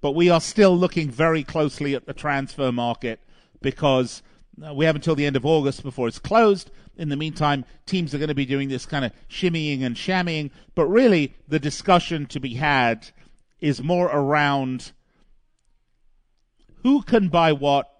But 0.00 0.12
we 0.12 0.28
are 0.28 0.40
still 0.40 0.76
looking 0.76 1.10
very 1.10 1.42
closely 1.42 1.94
at 1.94 2.06
the 2.06 2.12
transfer 2.12 2.70
market 2.70 3.20
because 3.62 4.22
we 4.56 4.84
have 4.84 4.94
until 4.94 5.14
the 5.14 5.26
end 5.26 5.36
of 5.36 5.46
August 5.46 5.82
before 5.82 6.08
it's 6.08 6.18
closed. 6.18 6.70
In 6.96 7.08
the 7.08 7.16
meantime, 7.16 7.64
teams 7.86 8.14
are 8.14 8.18
going 8.18 8.28
to 8.28 8.34
be 8.34 8.46
doing 8.46 8.68
this 8.68 8.86
kind 8.86 9.04
of 9.04 9.12
shimmying 9.28 9.82
and 9.82 9.96
shammying. 9.96 10.50
But 10.74 10.86
really, 10.86 11.34
the 11.48 11.58
discussion 11.58 12.26
to 12.26 12.40
be 12.40 12.54
had 12.54 13.10
is 13.60 13.82
more 13.82 14.06
around 14.06 14.92
who 16.82 17.02
can 17.02 17.28
buy 17.28 17.52
what, 17.52 17.90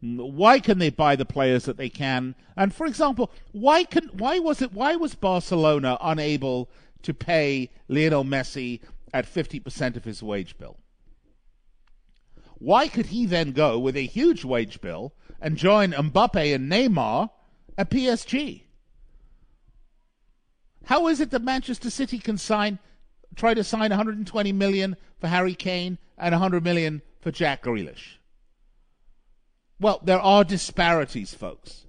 why 0.00 0.58
can 0.58 0.78
they 0.78 0.90
buy 0.90 1.16
the 1.16 1.24
players 1.24 1.64
that 1.64 1.76
they 1.76 1.88
can, 1.88 2.34
and 2.56 2.74
for 2.74 2.86
example, 2.86 3.30
why 3.52 3.84
can 3.84 4.08
why 4.12 4.38
was 4.40 4.60
it 4.60 4.72
why 4.72 4.96
was 4.96 5.14
Barcelona 5.14 5.96
unable 6.00 6.68
to 7.02 7.14
pay 7.14 7.70
Lionel 7.86 8.24
Messi 8.24 8.80
at 9.14 9.26
fifty 9.26 9.60
percent 9.60 9.96
of 9.96 10.04
his 10.04 10.22
wage 10.22 10.58
bill? 10.58 10.76
Why 12.58 12.88
could 12.88 13.06
he 13.06 13.26
then 13.26 13.52
go 13.52 13.78
with 13.78 13.96
a 13.96 14.06
huge 14.06 14.44
wage 14.44 14.80
bill 14.80 15.14
and 15.40 15.56
join 15.56 15.92
Mbappe 15.92 16.54
and 16.54 16.70
Neymar 16.70 17.30
at 17.76 17.90
PSG? 17.90 18.62
How 20.84 21.08
is 21.08 21.20
it 21.20 21.30
that 21.30 21.42
Manchester 21.42 21.90
City 21.90 22.18
can 22.18 22.38
sign, 22.38 22.78
try 23.36 23.54
to 23.54 23.62
sign 23.62 23.90
120 23.90 24.52
million 24.52 24.96
for 25.20 25.28
Harry 25.28 25.54
Kane 25.54 25.98
and 26.16 26.32
100 26.32 26.64
million 26.64 27.02
for 27.20 27.30
Jack 27.30 27.62
Grealish? 27.62 28.16
Well, 29.80 30.00
there 30.02 30.20
are 30.20 30.44
disparities, 30.44 31.34
folks. 31.34 31.84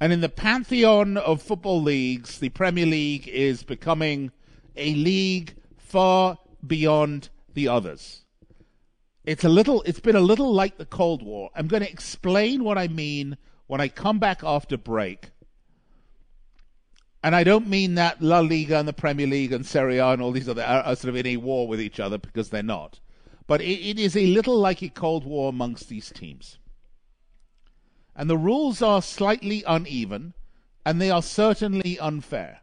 And 0.00 0.12
in 0.12 0.22
the 0.22 0.30
pantheon 0.30 1.18
of 1.18 1.42
football 1.42 1.82
leagues, 1.82 2.38
the 2.38 2.48
Premier 2.48 2.86
League 2.86 3.28
is 3.28 3.62
becoming 3.62 4.30
a 4.76 4.94
league 4.94 5.54
far 5.76 6.38
beyond 6.66 7.28
the 7.52 7.68
others. 7.68 8.24
It's 9.24 9.44
a 9.44 9.48
little 9.48 9.82
it's 9.82 10.00
been 10.00 10.16
a 10.16 10.20
little 10.20 10.52
like 10.52 10.78
the 10.78 10.86
Cold 10.86 11.22
War. 11.22 11.50
I'm 11.54 11.68
going 11.68 11.82
to 11.82 11.90
explain 11.90 12.64
what 12.64 12.78
I 12.78 12.88
mean 12.88 13.36
when 13.66 13.80
I 13.80 13.88
come 13.88 14.18
back 14.18 14.42
after 14.42 14.76
break. 14.76 15.30
And 17.22 17.36
I 17.36 17.44
don't 17.44 17.68
mean 17.68 17.96
that 17.96 18.22
La 18.22 18.40
Liga 18.40 18.78
and 18.78 18.88
the 18.88 18.94
Premier 18.94 19.26
League 19.26 19.52
and 19.52 19.66
Serie 19.66 19.98
A 19.98 20.08
and 20.08 20.22
all 20.22 20.32
these 20.32 20.48
other 20.48 20.62
are, 20.62 20.82
are 20.82 20.96
sort 20.96 21.10
of 21.10 21.16
in 21.16 21.26
a 21.26 21.36
war 21.36 21.68
with 21.68 21.80
each 21.80 22.00
other 22.00 22.16
because 22.16 22.48
they're 22.48 22.62
not. 22.62 23.00
But 23.46 23.60
it, 23.60 23.78
it 23.90 23.98
is 23.98 24.16
a 24.16 24.26
little 24.26 24.58
like 24.58 24.80
a 24.80 24.88
Cold 24.88 25.24
War 25.24 25.50
amongst 25.50 25.88
these 25.88 26.10
teams. 26.10 26.58
And 28.16 28.30
the 28.30 28.38
rules 28.38 28.80
are 28.80 29.02
slightly 29.02 29.62
uneven, 29.66 30.34
and 30.84 31.00
they 31.00 31.10
are 31.10 31.22
certainly 31.22 31.98
unfair. 31.98 32.60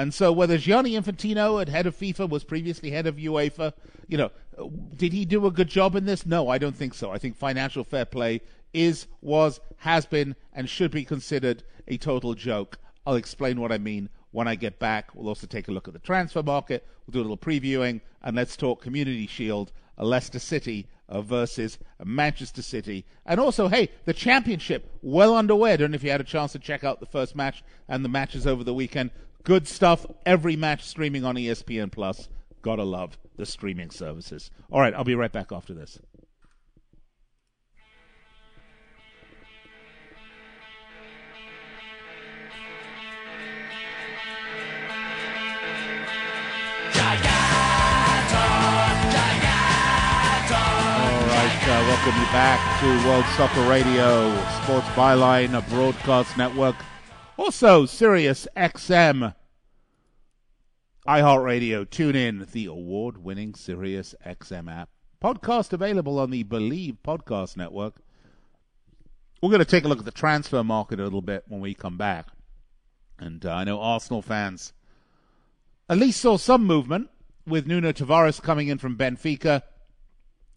And 0.00 0.14
so, 0.14 0.32
whether 0.32 0.56
Gianni 0.56 0.92
Infantino, 0.92 1.68
head 1.68 1.86
of 1.86 1.94
FIFA, 1.94 2.30
was 2.30 2.42
previously 2.42 2.90
head 2.90 3.06
of 3.06 3.16
UEFA, 3.16 3.74
you 4.08 4.16
know, 4.16 4.30
did 4.96 5.12
he 5.12 5.26
do 5.26 5.44
a 5.44 5.50
good 5.50 5.68
job 5.68 5.94
in 5.94 6.06
this? 6.06 6.24
No, 6.24 6.48
I 6.48 6.56
don't 6.56 6.74
think 6.74 6.94
so. 6.94 7.10
I 7.10 7.18
think 7.18 7.36
financial 7.36 7.84
fair 7.84 8.06
play 8.06 8.40
is, 8.72 9.08
was, 9.20 9.60
has 9.76 10.06
been, 10.06 10.36
and 10.54 10.70
should 10.70 10.90
be 10.90 11.04
considered 11.04 11.64
a 11.86 11.98
total 11.98 12.32
joke. 12.32 12.78
I'll 13.06 13.16
explain 13.16 13.60
what 13.60 13.72
I 13.72 13.76
mean 13.76 14.08
when 14.30 14.48
I 14.48 14.54
get 14.54 14.78
back. 14.78 15.14
We'll 15.14 15.28
also 15.28 15.46
take 15.46 15.68
a 15.68 15.70
look 15.70 15.86
at 15.86 15.92
the 15.92 16.00
transfer 16.00 16.42
market. 16.42 16.86
We'll 17.06 17.12
do 17.12 17.20
a 17.20 17.28
little 17.28 17.36
previewing, 17.36 18.00
and 18.22 18.34
let's 18.34 18.56
talk 18.56 18.80
Community 18.80 19.26
Shield, 19.26 19.70
Leicester 19.98 20.38
City 20.38 20.88
uh, 21.10 21.20
versus 21.20 21.76
Manchester 22.02 22.62
City. 22.62 23.04
And 23.26 23.38
also, 23.38 23.68
hey, 23.68 23.90
the 24.06 24.14
championship 24.14 24.90
well 25.02 25.36
underway. 25.36 25.74
I 25.74 25.76
don't 25.76 25.90
know 25.90 25.96
if 25.96 26.04
you 26.04 26.10
had 26.10 26.22
a 26.22 26.24
chance 26.24 26.52
to 26.52 26.58
check 26.58 26.84
out 26.84 27.00
the 27.00 27.06
first 27.06 27.36
match 27.36 27.62
and 27.86 28.02
the 28.02 28.08
matches 28.08 28.46
over 28.46 28.64
the 28.64 28.72
weekend. 28.72 29.10
Good 29.44 29.66
stuff. 29.66 30.06
Every 30.26 30.56
match 30.56 30.84
streaming 30.84 31.24
on 31.24 31.36
ESPN 31.36 31.90
Plus. 31.90 32.28
Gotta 32.62 32.84
love 32.84 33.16
the 33.36 33.46
streaming 33.46 33.90
services. 33.90 34.50
All 34.70 34.80
right, 34.80 34.94
I'll 34.94 35.04
be 35.04 35.14
right 35.14 35.32
back 35.32 35.50
after 35.50 35.72
this. 35.72 35.98
Uh, 51.62 51.84
welcome 51.86 52.20
you 52.20 52.26
back 52.32 52.80
to 52.80 53.08
World 53.08 53.24
Soccer 53.36 53.68
Radio, 53.70 54.34
Sports 54.62 54.88
Byline, 54.88 55.56
a 55.56 55.62
broadcast 55.70 56.36
network. 56.36 56.74
Also, 57.40 57.86
Sirius 57.86 58.46
XM, 58.54 59.34
iHeartRadio, 61.08 61.88
tune 61.88 62.14
in, 62.14 62.46
the 62.52 62.66
award 62.66 63.24
winning 63.24 63.54
Sirius 63.54 64.14
XM 64.26 64.70
app. 64.70 64.90
Podcast 65.24 65.72
available 65.72 66.18
on 66.18 66.30
the 66.30 66.44
Bleav 66.44 66.98
Podcast 67.02 67.56
Network. 67.56 67.94
We're 69.40 69.48
going 69.48 69.60
to 69.60 69.64
take 69.64 69.86
a 69.86 69.88
look 69.88 70.00
at 70.00 70.04
the 70.04 70.10
transfer 70.10 70.62
market 70.62 71.00
a 71.00 71.02
little 71.02 71.22
bit 71.22 71.44
when 71.48 71.62
we 71.62 71.72
come 71.72 71.96
back. 71.96 72.26
And 73.18 73.46
uh, 73.46 73.54
I 73.54 73.64
know 73.64 73.80
Arsenal 73.80 74.20
fans 74.20 74.74
at 75.88 75.96
least 75.96 76.20
saw 76.20 76.36
some 76.36 76.66
movement 76.66 77.08
with 77.46 77.66
Nuno 77.66 77.92
Tavares 77.92 78.42
coming 78.42 78.68
in 78.68 78.76
from 78.76 78.98
Benfica, 78.98 79.62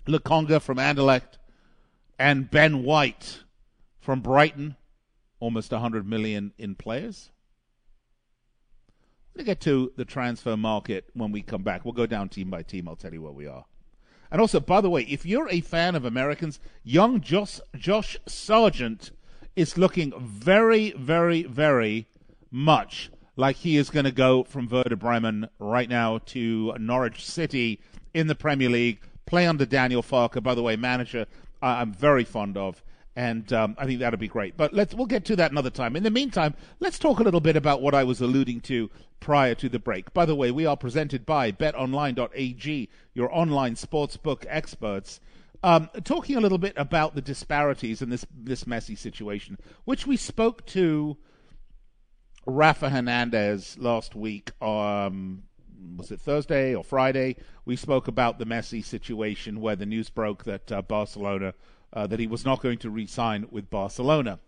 Lokonga 0.05 0.61
from 0.61 0.79
Anderlecht, 0.79 1.37
and 2.19 2.51
Ben 2.51 2.83
White 2.83 3.45
from 4.01 4.19
Brighton. 4.19 4.75
Almost 5.43 5.73
100 5.73 6.07
million 6.07 6.53
in 6.57 6.73
players. 6.73 7.29
We're 9.33 9.39
going 9.39 9.45
to 9.45 9.51
get 9.51 9.61
to 9.65 9.91
the 9.97 10.05
transfer 10.05 10.55
market 10.55 11.09
when 11.13 11.33
we 11.33 11.41
come 11.41 11.63
back. 11.63 11.83
We'll 11.83 11.91
go 11.91 12.05
down 12.05 12.29
team 12.29 12.49
by 12.49 12.63
team. 12.63 12.87
I'll 12.87 12.95
tell 12.95 13.11
you 13.11 13.21
where 13.21 13.33
we 13.33 13.45
are. 13.45 13.65
And 14.31 14.39
also, 14.39 14.61
by 14.61 14.79
the 14.79 14.89
way, 14.89 15.01
if 15.01 15.25
you're 15.25 15.49
a 15.49 15.59
fan 15.59 15.95
of 15.95 16.05
Americans, 16.05 16.61
young 16.81 17.19
Josh, 17.19 17.59
Josh 17.75 18.15
Sargent 18.25 19.11
is 19.53 19.77
looking 19.77 20.13
very, 20.17 20.91
very, 20.91 21.43
very 21.43 22.07
much 22.49 23.11
like 23.35 23.57
he 23.57 23.75
is 23.75 23.89
going 23.89 24.05
to 24.05 24.13
go 24.13 24.45
from 24.45 24.69
Werder 24.69 24.95
Bremen 24.95 25.49
right 25.59 25.89
now 25.89 26.19
to 26.27 26.73
Norwich 26.79 27.25
City 27.25 27.81
in 28.13 28.27
the 28.27 28.35
Premier 28.35 28.69
League, 28.69 29.01
play 29.25 29.45
under 29.45 29.65
Daniel 29.65 30.03
Farke, 30.03 30.41
by 30.41 30.55
the 30.55 30.63
way, 30.63 30.77
manager 30.77 31.25
I'm 31.61 31.91
very 31.91 32.23
fond 32.23 32.55
of. 32.55 32.81
And 33.15 33.51
um, 33.53 33.75
I 33.77 33.85
think 33.85 33.99
that'll 33.99 34.19
be 34.19 34.27
great. 34.27 34.57
But 34.57 34.73
let's 34.73 34.95
we'll 34.95 35.05
get 35.05 35.25
to 35.25 35.35
that 35.35 35.51
another 35.51 35.69
time. 35.69 35.95
In 35.95 36.03
the 36.03 36.09
meantime, 36.09 36.55
let's 36.79 36.97
talk 36.97 37.19
a 37.19 37.23
little 37.23 37.41
bit 37.41 37.55
about 37.55 37.81
what 37.81 37.93
I 37.93 38.03
was 38.03 38.21
alluding 38.21 38.61
to 38.61 38.89
prior 39.19 39.53
to 39.55 39.69
the 39.69 39.79
break. 39.79 40.13
By 40.13 40.25
the 40.25 40.35
way, 40.35 40.51
we 40.51 40.65
are 40.65 40.75
presented 40.75 41.25
by 41.25 41.51
BetOnline.ag, 41.51 42.89
your 43.13 43.33
online 43.35 43.75
sportsbook 43.75 44.45
experts. 44.49 45.19
Um, 45.61 45.89
talking 46.03 46.35
a 46.35 46.41
little 46.41 46.57
bit 46.57 46.73
about 46.75 47.15
the 47.15 47.21
disparities 47.21 48.01
in 48.01 48.09
this 48.09 48.25
this 48.35 48.65
Messi 48.65 48.97
situation, 48.97 49.57
which 49.85 50.07
we 50.07 50.17
spoke 50.17 50.65
to 50.67 51.17
Rafa 52.45 52.89
Hernandez 52.89 53.77
last 53.77 54.15
week. 54.15 54.51
Um, 54.61 55.43
was 55.97 56.11
it 56.11 56.19
Thursday 56.19 56.75
or 56.75 56.83
Friday? 56.83 57.37
We 57.65 57.75
spoke 57.75 58.07
about 58.07 58.39
the 58.39 58.45
Messi 58.45 58.83
situation 58.83 59.61
where 59.61 59.75
the 59.75 59.85
news 59.85 60.09
broke 60.09 60.43
that 60.43 60.71
uh, 60.71 60.81
Barcelona 60.81 61.53
uh, 61.93 62.07
that 62.07 62.19
he 62.19 62.27
was 62.27 62.43
not 62.43 62.61
going 62.61 62.79
to 62.79 62.89
re-sign 62.89 63.47
with 63.51 63.69
Barcelona. 63.69 64.39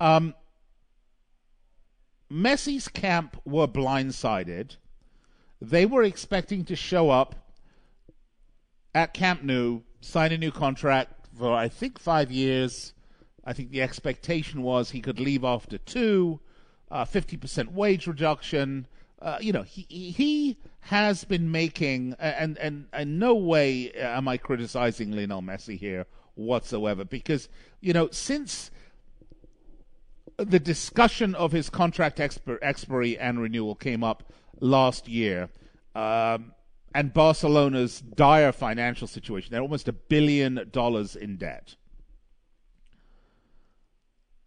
Um, 0.00 0.34
Messi's 2.32 2.88
camp 2.88 3.36
were 3.44 3.68
blindsided. 3.68 4.76
They 5.60 5.86
were 5.86 6.02
expecting 6.02 6.64
to 6.64 6.76
show 6.76 7.10
up 7.10 7.34
at 8.94 9.14
Camp 9.14 9.42
Nou, 9.42 9.82
sign 10.00 10.32
a 10.32 10.38
new 10.38 10.50
contract 10.50 11.28
for 11.38 11.52
I 11.52 11.68
think 11.68 11.98
five 11.98 12.32
years. 12.32 12.94
I 13.44 13.52
think 13.52 13.70
the 13.70 13.82
expectation 13.82 14.62
was 14.62 14.90
he 14.90 15.00
could 15.00 15.20
leave 15.20 15.44
after 15.44 15.78
two, 15.78 16.40
uh, 16.90 17.04
50% 17.04 17.72
wage 17.72 18.06
reduction. 18.06 18.86
Uh, 19.20 19.38
you 19.40 19.52
know, 19.52 19.62
he 19.62 19.82
he 19.88 20.58
has 20.80 21.24
been 21.24 21.50
making, 21.50 22.14
and 22.18 22.58
and 22.58 22.86
in 22.92 23.18
no 23.18 23.34
way 23.34 23.92
am 23.92 24.28
I 24.28 24.36
criticizing 24.36 25.12
Lionel 25.12 25.42
Messi 25.42 25.78
here 25.78 26.06
whatsoever, 26.36 27.04
because 27.04 27.48
you 27.80 27.92
know 27.92 28.08
since 28.10 28.70
the 30.38 30.58
discussion 30.58 31.34
of 31.34 31.52
his 31.52 31.70
contract 31.70 32.18
expir- 32.18 32.58
expiry 32.62 33.18
and 33.18 33.40
renewal 33.40 33.74
came 33.74 34.04
up 34.04 34.32
last 34.60 35.08
year, 35.08 35.48
um, 35.94 36.52
and 36.94 37.12
Barcelona's 37.12 38.00
dire 38.00 38.52
financial 38.52 39.06
situation. 39.06 39.52
They're 39.52 39.62
almost 39.62 39.88
a 39.88 39.92
billion 39.92 40.68
dollars 40.70 41.16
in 41.16 41.36
debt. 41.36 41.76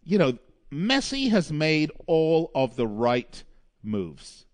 You 0.03 0.17
know, 0.17 0.37
Messi 0.71 1.29
has 1.29 1.51
made 1.51 1.91
all 2.07 2.51
of 2.55 2.75
the 2.75 2.87
right 2.87 3.43
moves. 3.83 4.45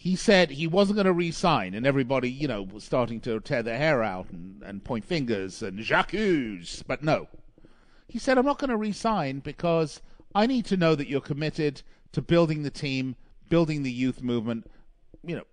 He 0.00 0.16
said 0.16 0.52
he 0.52 0.66
wasn't 0.66 0.96
going 0.96 1.04
to 1.04 1.12
re-sign, 1.12 1.74
and 1.74 1.86
everybody, 1.86 2.30
you 2.30 2.48
know, 2.48 2.62
was 2.62 2.84
starting 2.84 3.20
to 3.20 3.38
tear 3.38 3.62
their 3.62 3.76
hair 3.76 4.02
out 4.02 4.30
and, 4.30 4.62
and 4.62 4.82
point 4.82 5.04
fingers 5.04 5.62
and 5.62 5.78
j'accuse. 5.78 6.82
But 6.86 7.02
no, 7.02 7.28
he 8.08 8.18
said, 8.18 8.38
I'm 8.38 8.46
not 8.46 8.58
going 8.58 8.70
to 8.70 8.78
re-sign 8.78 9.40
because 9.40 10.00
I 10.34 10.46
need 10.46 10.64
to 10.64 10.78
know 10.78 10.94
that 10.94 11.06
you're 11.06 11.20
committed 11.20 11.82
to 12.12 12.22
building 12.22 12.62
the 12.62 12.70
team, 12.70 13.14
building 13.50 13.82
the 13.82 13.92
youth 13.92 14.22
movement, 14.22 14.70
you 15.22 15.36
know, 15.36 15.44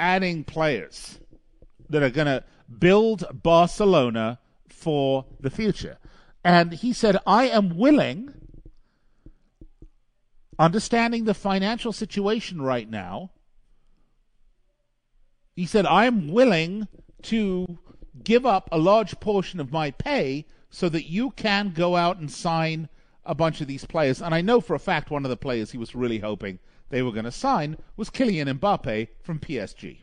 adding 0.00 0.42
players 0.42 1.20
that 1.90 2.02
are 2.02 2.10
going 2.10 2.26
to 2.26 2.42
build 2.80 3.24
Barcelona 3.32 4.40
for 4.68 5.26
the 5.38 5.48
future. 5.48 5.98
And 6.42 6.72
he 6.72 6.92
said, 6.92 7.18
I 7.24 7.44
am 7.50 7.78
willing, 7.78 8.34
understanding 10.58 11.24
the 11.24 11.34
financial 11.34 11.92
situation 11.92 12.60
right 12.60 12.90
now, 12.90 13.30
he 15.54 15.66
said, 15.66 15.86
I 15.86 16.06
am 16.06 16.28
willing 16.28 16.88
to 17.22 17.78
give 18.22 18.44
up 18.44 18.68
a 18.70 18.78
large 18.78 19.18
portion 19.20 19.60
of 19.60 19.72
my 19.72 19.90
pay 19.90 20.46
so 20.70 20.88
that 20.88 21.08
you 21.08 21.30
can 21.30 21.70
go 21.70 21.96
out 21.96 22.18
and 22.18 22.30
sign 22.30 22.88
a 23.24 23.34
bunch 23.34 23.60
of 23.60 23.66
these 23.66 23.84
players. 23.84 24.20
And 24.20 24.34
I 24.34 24.40
know 24.40 24.60
for 24.60 24.74
a 24.74 24.80
fact 24.80 25.10
one 25.10 25.24
of 25.24 25.30
the 25.30 25.36
players 25.36 25.70
he 25.70 25.78
was 25.78 25.94
really 25.94 26.18
hoping 26.18 26.58
they 26.90 27.02
were 27.02 27.12
going 27.12 27.24
to 27.24 27.32
sign 27.32 27.76
was 27.96 28.10
Kylian 28.10 28.58
Mbappe 28.58 29.08
from 29.22 29.38
PSG. 29.38 29.98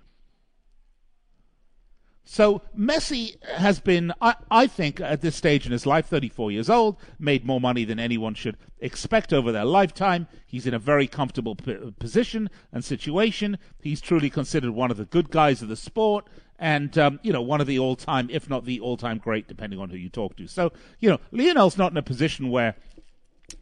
So 2.32 2.62
Messi 2.74 3.44
has 3.44 3.82
been, 3.82 4.14
I, 4.22 4.36
I, 4.50 4.66
think, 4.66 5.02
at 5.02 5.20
this 5.20 5.36
stage 5.36 5.66
in 5.66 5.74
his 5.74 5.86
life, 5.86 6.06
34 6.06 6.50
years 6.50 6.70
old, 6.70 6.96
made 7.20 7.46
more 7.46 7.60
money 7.60 7.84
than 7.84 8.00
anyone 8.00 8.36
should 8.36 8.56
expect 8.80 9.34
over 9.34 9.52
their 9.52 9.66
lifetime. 9.66 10.30
He's 10.48 10.66
in 10.66 10.74
a 10.74 10.80
very 10.80 11.08
comfortable 11.08 11.56
p- 11.58 11.92
position 12.00 12.50
and 12.72 12.86
situation. 12.86 13.58
He's 13.82 14.00
truly 14.00 14.30
considered 14.30 14.72
one 14.72 14.92
of 14.92 14.96
the 14.96 15.04
good 15.04 15.30
guys 15.30 15.62
of 15.62 15.68
the 15.68 15.76
sport, 15.76 16.26
and 16.58 16.98
um, 16.98 17.20
you 17.22 17.34
know, 17.34 17.42
one 17.42 17.60
of 17.60 17.68
the 17.68 17.80
all-time, 17.80 18.30
if 18.32 18.50
not 18.50 18.64
the 18.64 18.80
all-time 18.80 19.18
great, 19.18 19.50
depending 19.50 19.80
on 19.80 19.90
who 19.90 19.98
you 19.98 20.08
talk 20.08 20.38
to. 20.38 20.48
So, 20.48 20.72
you 21.02 21.10
know, 21.10 21.20
Lionel's 21.34 21.78
not 21.78 21.92
in 21.92 21.98
a 21.98 22.02
position 22.02 22.50
where 22.50 22.76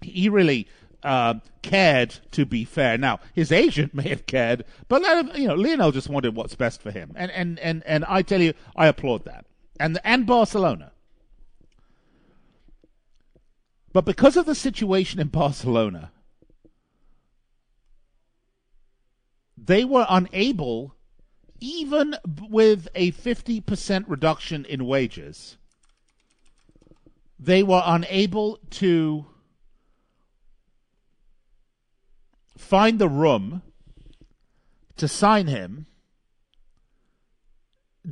he 0.03 0.29
really 0.29 0.67
uh, 1.03 1.35
cared 1.61 2.19
to 2.31 2.45
be 2.45 2.65
fair. 2.65 2.97
Now 2.97 3.19
his 3.33 3.51
agent 3.51 3.93
may 3.93 4.09
have 4.09 4.25
cared, 4.25 4.65
but 4.87 5.01
you 5.37 5.47
know 5.47 5.55
Lionel 5.55 5.91
just 5.91 6.09
wanted 6.09 6.35
what's 6.35 6.55
best 6.55 6.81
for 6.81 6.91
him, 6.91 7.11
and 7.15 7.31
and 7.31 7.59
and 7.59 7.83
and 7.85 8.05
I 8.05 8.21
tell 8.21 8.41
you, 8.41 8.53
I 8.75 8.87
applaud 8.87 9.25
that, 9.25 9.45
and 9.79 9.99
and 10.03 10.25
Barcelona. 10.25 10.91
But 13.91 14.05
because 14.05 14.37
of 14.37 14.45
the 14.45 14.53
situation 14.53 15.19
in 15.19 15.29
Barcelona, 15.29 16.11
they 19.57 19.83
were 19.83 20.05
unable, 20.07 20.95
even 21.59 22.15
with 22.49 22.87
a 22.93 23.11
50% 23.11 24.05
reduction 24.07 24.63
in 24.65 24.85
wages, 24.85 25.57
they 27.39 27.63
were 27.63 27.81
unable 27.85 28.59
to 28.69 29.25
find 32.59 32.99
the 32.99 33.09
room 33.09 33.61
to 34.97 35.07
sign 35.07 35.47
him 35.47 35.87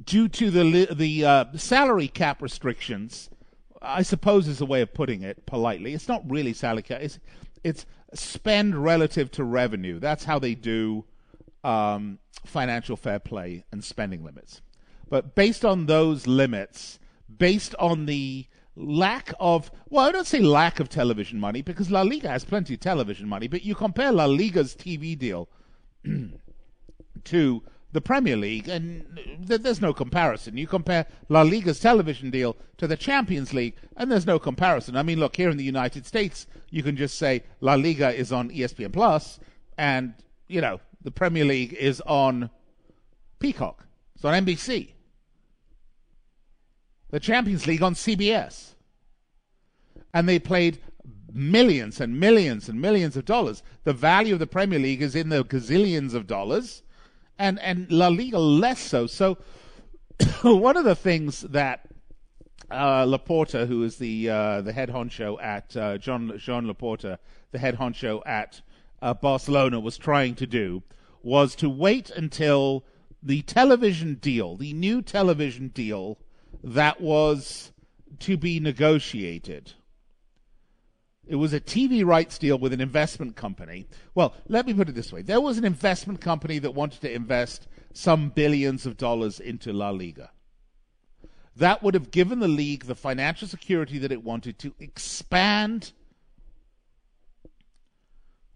due 0.03 0.27
to 0.29 0.49
the 0.49 0.87
the 0.93 1.25
uh, 1.25 1.45
salary 1.55 2.07
cap 2.07 2.41
restrictions. 2.41 3.29
I 3.81 4.01
suppose 4.01 4.47
is 4.47 4.61
a 4.61 4.65
way 4.65 4.81
of 4.81 4.93
putting 4.93 5.21
it 5.21 5.45
politely. 5.45 5.93
It's 5.93 6.07
not 6.07 6.29
really 6.29 6.53
salary 6.53 6.81
cap. 6.83 7.01
It's 7.01 7.19
it's 7.63 7.85
spend 8.13 8.83
relative 8.83 9.29
to 9.31 9.43
revenue. 9.43 9.99
That's 9.99 10.23
how 10.23 10.39
they 10.39 10.55
do 10.55 11.05
um, 11.63 12.19
financial 12.45 12.95
fair 12.95 13.19
play 13.19 13.65
and 13.71 13.83
spending 13.83 14.23
limits. 14.23 14.61
But 15.09 15.35
based 15.35 15.65
on 15.65 15.85
those 15.85 16.25
limits, 16.25 16.99
based 17.37 17.75
on 17.75 18.05
the 18.05 18.47
lack 18.77 19.33
of 19.39 19.71
well, 19.89 20.05
I 20.05 20.11
don't 20.11 20.27
say 20.27 20.39
lack 20.39 20.79
of 20.79 20.89
television 20.89 21.39
money 21.39 21.61
because 21.61 21.89
La 21.89 22.03
Liga 22.03 22.29
has 22.29 22.45
plenty 22.45 22.75
of 22.75 22.79
television 22.79 23.27
money, 23.27 23.47
but 23.47 23.63
you 23.63 23.75
compare 23.75 24.11
La 24.11 24.25
Liga's 24.25 24.75
TV 24.75 25.17
deal 25.17 25.49
to 27.23 27.63
the 27.93 28.01
Premier 28.01 28.37
League, 28.37 28.67
and 28.67 29.05
th- 29.47 29.61
there's 29.61 29.81
no 29.81 29.93
comparison. 29.93 30.57
You 30.57 30.67
compare 30.67 31.07
La 31.29 31.41
Liga's 31.41 31.79
television 31.79 32.29
deal 32.29 32.55
to 32.77 32.85
the 32.85 32.97
Champions 32.97 33.53
League, 33.53 33.75
and 33.95 34.11
there's 34.11 34.27
no 34.27 34.37
comparison. 34.37 34.95
I 34.95 35.03
mean, 35.03 35.19
look 35.19 35.35
here 35.35 35.49
in 35.49 35.57
the 35.57 35.63
United 35.63 36.05
States, 36.05 36.45
you 36.69 36.83
can 36.83 36.95
just 36.95 37.17
say 37.17 37.43
La 37.61 37.73
Liga 37.73 38.13
is 38.13 38.31
on 38.31 38.51
ESPN 38.51 38.93
Plus, 38.93 39.39
and 39.77 40.13
you 40.47 40.61
know 40.61 40.79
the 41.01 41.11
Premier 41.11 41.45
League 41.45 41.73
is 41.73 42.01
on 42.01 42.49
Peacock. 43.39 43.87
It's 44.15 44.25
on 44.25 44.45
NBC 44.45 44.93
the 47.09 47.19
Champions 47.19 47.67
League 47.67 47.83
on 47.83 47.93
CBS. 47.93 48.73
And 50.13 50.27
they 50.27 50.39
played 50.39 50.79
millions 51.31 52.01
and 52.01 52.19
millions 52.19 52.69
and 52.69 52.81
millions 52.81 53.15
of 53.15 53.25
dollars. 53.25 53.63
The 53.83 53.93
value 53.93 54.33
of 54.33 54.39
the 54.39 54.47
Premier 54.47 54.79
League 54.79 55.01
is 55.01 55.15
in 55.15 55.29
the 55.29 55.43
gazillions 55.43 56.13
of 56.13 56.27
dollars, 56.27 56.83
and, 57.37 57.59
and 57.59 57.89
La 57.91 58.07
Liga 58.07 58.39
less 58.39 58.79
so. 58.79 59.07
So, 59.07 59.37
one 60.41 60.77
of 60.77 60.83
the 60.83 60.95
things 60.95 61.41
that 61.41 61.87
uh, 62.71 63.05
Laporta, 63.05 63.67
who 63.67 63.83
is 63.83 63.97
the 63.97 64.29
uh, 64.29 64.61
the 64.61 64.73
head 64.73 64.89
honcho 64.89 65.41
at 65.41 65.75
uh, 65.77 65.97
John 65.97 66.33
Jean 66.37 66.65
Laporta, 66.65 67.17
the 67.51 67.59
head 67.59 67.77
honcho 67.77 68.21
at 68.25 68.61
uh, 69.01 69.13
Barcelona, 69.13 69.79
was 69.79 69.97
trying 69.97 70.35
to 70.35 70.47
do 70.47 70.83
was 71.23 71.55
to 71.55 71.69
wait 71.69 72.09
until 72.09 72.85
the 73.21 73.41
television 73.43 74.15
deal, 74.15 74.55
the 74.55 74.73
new 74.73 75.01
television 75.01 75.69
deal 75.69 76.17
that 76.67 76.99
was 76.99 77.71
to 78.19 78.35
be 78.35 78.59
negotiated. 78.59 79.73
It 81.25 81.35
was 81.35 81.53
a 81.53 81.59
TV 81.59 82.05
rights 82.05 82.37
deal 82.37 82.57
with 82.57 82.73
an 82.73 82.81
investment 82.81 83.35
company. 83.35 83.87
Well, 84.15 84.33
let 84.47 84.65
me 84.65 84.73
put 84.73 84.89
it 84.89 84.95
this 84.95 85.11
way 85.11 85.21
there 85.21 85.41
was 85.41 85.57
an 85.57 85.65
investment 85.65 86.21
company 86.21 86.59
that 86.59 86.71
wanted 86.71 87.01
to 87.01 87.13
invest 87.13 87.67
some 87.93 88.29
billions 88.29 88.85
of 88.85 88.97
dollars 88.97 89.39
into 89.39 89.71
La 89.71 89.89
Liga. 89.89 90.31
That 91.55 91.81
would 91.81 91.95
have 91.95 92.11
given 92.11 92.39
the 92.39 92.47
league 92.47 92.85
the 92.85 92.95
financial 92.95 93.47
security 93.47 93.97
that 93.99 94.11
it 94.11 94.23
wanted 94.23 94.59
to 94.59 94.73
expand 94.79 95.93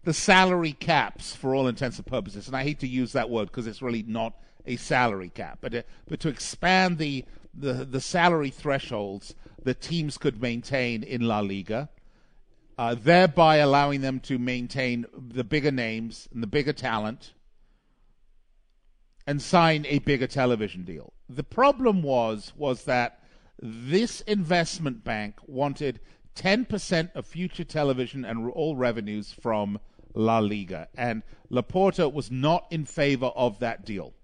the 0.04 0.12
salary 0.12 0.72
caps 0.72 1.34
for 1.34 1.54
all 1.54 1.66
intents 1.66 1.96
and 1.96 2.06
purposes. 2.06 2.46
And 2.46 2.56
I 2.56 2.62
hate 2.62 2.80
to 2.80 2.88
use 2.88 3.12
that 3.12 3.30
word 3.30 3.46
because 3.46 3.66
it's 3.66 3.82
really 3.82 4.02
not 4.02 4.34
a 4.66 4.76
salary 4.76 5.30
cap, 5.30 5.58
but, 5.60 5.74
uh, 5.74 5.82
but 6.08 6.20
to 6.20 6.28
expand 6.28 6.98
the 6.98 7.24
the 7.54 7.84
the 7.84 8.00
salary 8.00 8.50
thresholds 8.50 9.34
that 9.62 9.80
teams 9.80 10.18
could 10.18 10.40
maintain 10.40 11.02
in 11.02 11.22
La 11.22 11.40
Liga, 11.40 11.88
uh, 12.78 12.94
thereby 12.94 13.56
allowing 13.56 14.00
them 14.00 14.20
to 14.20 14.38
maintain 14.38 15.06
the 15.16 15.44
bigger 15.44 15.70
names 15.70 16.28
and 16.32 16.42
the 16.42 16.46
bigger 16.46 16.72
talent, 16.72 17.34
and 19.26 19.40
sign 19.40 19.86
a 19.86 19.98
bigger 20.00 20.26
television 20.26 20.84
deal. 20.84 21.12
The 21.28 21.44
problem 21.44 22.02
was 22.02 22.52
was 22.56 22.84
that 22.84 23.22
this 23.60 24.22
investment 24.22 25.04
bank 25.04 25.36
wanted 25.46 26.00
10% 26.34 27.14
of 27.14 27.26
future 27.26 27.64
television 27.64 28.24
and 28.24 28.50
all 28.50 28.74
revenues 28.74 29.32
from 29.32 29.78
La 30.14 30.38
Liga, 30.38 30.88
and 30.94 31.22
Laporta 31.50 32.12
was 32.12 32.30
not 32.30 32.66
in 32.70 32.84
favor 32.84 33.26
of 33.26 33.58
that 33.60 33.84
deal. 33.84 34.14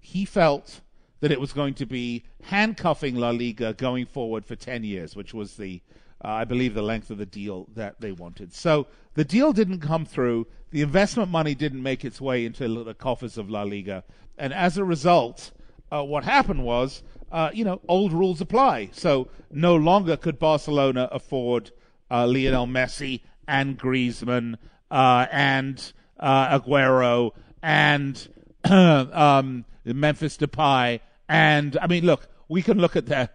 He 0.00 0.24
felt 0.24 0.80
that 1.20 1.30
it 1.30 1.40
was 1.40 1.52
going 1.52 1.74
to 1.74 1.86
be 1.86 2.24
handcuffing 2.42 3.16
La 3.16 3.30
Liga 3.30 3.74
going 3.74 4.06
forward 4.06 4.44
for 4.44 4.56
10 4.56 4.84
years, 4.84 5.14
which 5.14 5.34
was 5.34 5.56
the, 5.56 5.82
uh, 6.24 6.28
I 6.28 6.44
believe, 6.44 6.74
the 6.74 6.82
length 6.82 7.10
of 7.10 7.18
the 7.18 7.26
deal 7.26 7.68
that 7.74 8.00
they 8.00 8.12
wanted. 8.12 8.52
So 8.52 8.86
the 9.14 9.24
deal 9.24 9.52
didn't 9.52 9.80
come 9.80 10.06
through. 10.06 10.46
The 10.70 10.82
investment 10.82 11.30
money 11.30 11.54
didn't 11.54 11.82
make 11.82 12.04
its 12.04 12.20
way 12.20 12.44
into 12.44 12.84
the 12.84 12.94
coffers 12.94 13.36
of 13.36 13.50
La 13.50 13.62
Liga. 13.62 14.04
And 14.38 14.54
as 14.54 14.78
a 14.78 14.84
result, 14.84 15.50
uh, 15.92 16.02
what 16.02 16.24
happened 16.24 16.64
was, 16.64 17.02
uh, 17.30 17.50
you 17.52 17.64
know, 17.64 17.80
old 17.88 18.12
rules 18.12 18.40
apply. 18.40 18.90
So 18.92 19.28
no 19.50 19.76
longer 19.76 20.16
could 20.16 20.38
Barcelona 20.38 21.08
afford 21.12 21.70
uh, 22.10 22.26
Lionel 22.26 22.66
Messi 22.66 23.20
and 23.46 23.78
Griezmann 23.78 24.56
uh, 24.90 25.26
and 25.30 25.92
uh, 26.18 26.58
Aguero 26.58 27.32
and 27.62 28.28
um, 28.64 29.64
Memphis 29.84 30.36
Depay, 30.36 31.00
and 31.30 31.78
I 31.80 31.86
mean, 31.86 32.04
look, 32.04 32.26
we 32.48 32.60
can 32.60 32.78
look 32.78 32.96
at 32.96 33.06
their. 33.06 33.28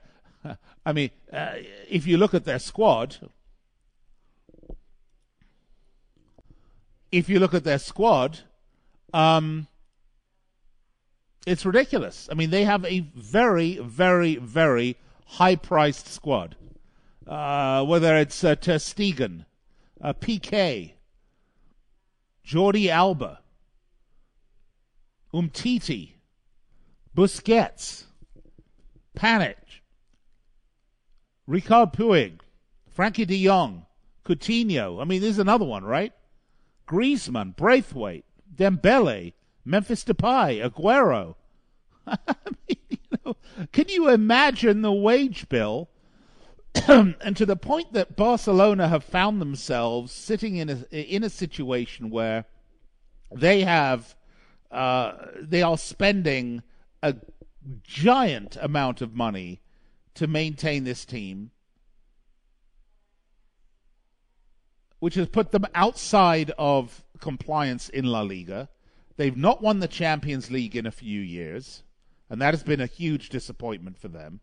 I 0.86 0.92
mean, 0.92 1.12
uh, 1.32 1.54
if 1.90 2.06
you 2.06 2.18
look 2.18 2.34
at 2.34 2.44
their 2.44 2.60
squad, 2.60 3.16
if 7.10 7.30
you 7.30 7.40
look 7.40 7.54
at 7.54 7.64
their 7.64 7.80
squad, 7.80 8.42
um, 9.14 9.68
it's 11.48 11.66
ridiculous. 11.66 12.28
I 12.30 12.36
mean, 12.36 12.50
they 12.50 12.66
have 12.66 12.84
a 12.84 13.00
very, 13.16 13.78
very, 13.78 14.36
very 14.36 14.98
high-priced 15.28 16.08
squad. 16.10 16.58
Uh, 17.26 17.86
whether 17.86 18.18
it's 18.18 18.44
uh, 18.44 18.56
Ter 18.56 18.76
Stegen, 18.76 19.46
uh, 20.02 20.12
Piqué, 20.14 20.92
Jordi 22.46 22.90
Alba, 22.90 23.40
Umtiti, 25.34 26.15
Busquets, 27.16 28.04
Pjanic, 29.16 29.56
Ricard 31.48 31.94
Puig, 31.94 32.42
Frenkie 32.96 33.26
de 33.26 33.42
Jong, 33.46 33.86
Coutinho. 34.26 35.02
I 35.02 35.06
mean, 35.06 35.22
there's 35.22 35.40
another 35.40 35.66
one, 35.66 35.86
right? 35.86 36.12
Griezmann, 36.88 37.56
Braithwaite, 37.56 38.26
Dembele, 38.54 39.34
Memphis 39.64 40.04
Depay, 40.04 40.62
Aguero. 40.70 41.36
I 42.08 42.18
mean, 42.68 42.78
you 42.90 42.98
know, 43.26 43.38
can 43.72 43.88
you 43.88 44.10
imagine 44.10 44.82
the 44.82 44.92
wage 44.92 45.48
bill? 45.48 45.90
and 46.88 47.38
to 47.38 47.46
the 47.46 47.56
point 47.56 47.94
that 47.94 48.18
Barcelona 48.18 48.90
have 48.90 49.04
found 49.04 49.42
themselves 49.42 50.12
sitting 50.12 50.58
in 50.58 50.70
a 50.70 50.76
in 50.92 51.24
a 51.24 51.30
situation 51.30 52.10
where 52.10 52.46
they 53.34 53.62
have 53.62 54.16
uh, 54.72 55.14
they 55.40 55.62
are 55.62 55.78
spending 55.78 56.62
a 57.02 57.16
giant 57.84 58.58
amount 58.62 59.02
of 59.02 59.14
money 59.14 59.62
to 60.16 60.28
maintain 60.28 60.84
this 60.84 61.06
team, 61.06 61.52
which 65.00 65.16
has 65.16 65.30
put 65.30 65.52
them 65.52 65.66
outside 65.76 66.52
of 66.58 67.04
compliance 67.20 67.90
in 67.90 68.06
La 68.06 68.22
Liga. 68.22 68.70
They've 69.18 69.38
not 69.38 69.62
won 69.62 69.80
the 69.80 69.88
Champions 69.88 70.52
League 70.52 70.76
in 70.76 70.86
a 70.86 70.92
few 70.92 71.22
years, 71.22 71.84
and 72.30 72.42
that 72.42 72.54
has 72.54 72.64
been 72.64 72.82
a 72.82 72.86
huge 72.86 73.30
disappointment 73.30 73.98
for 73.98 74.08
them. 74.08 74.40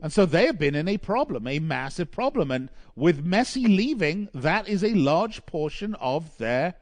And 0.00 0.12
so 0.12 0.26
they 0.26 0.46
have 0.46 0.58
been 0.58 0.76
in 0.76 0.86
a 0.86 0.96
problem, 0.96 1.46
a 1.48 1.58
massive 1.58 2.10
problem. 2.12 2.52
And 2.52 2.70
with 2.94 3.26
Messi 3.26 3.64
leaving, 3.64 4.28
that 4.32 4.68
is 4.68 4.84
a 4.84 4.94
large 4.94 5.44
portion 5.44 5.96
of 5.96 6.36
their, 6.38 6.74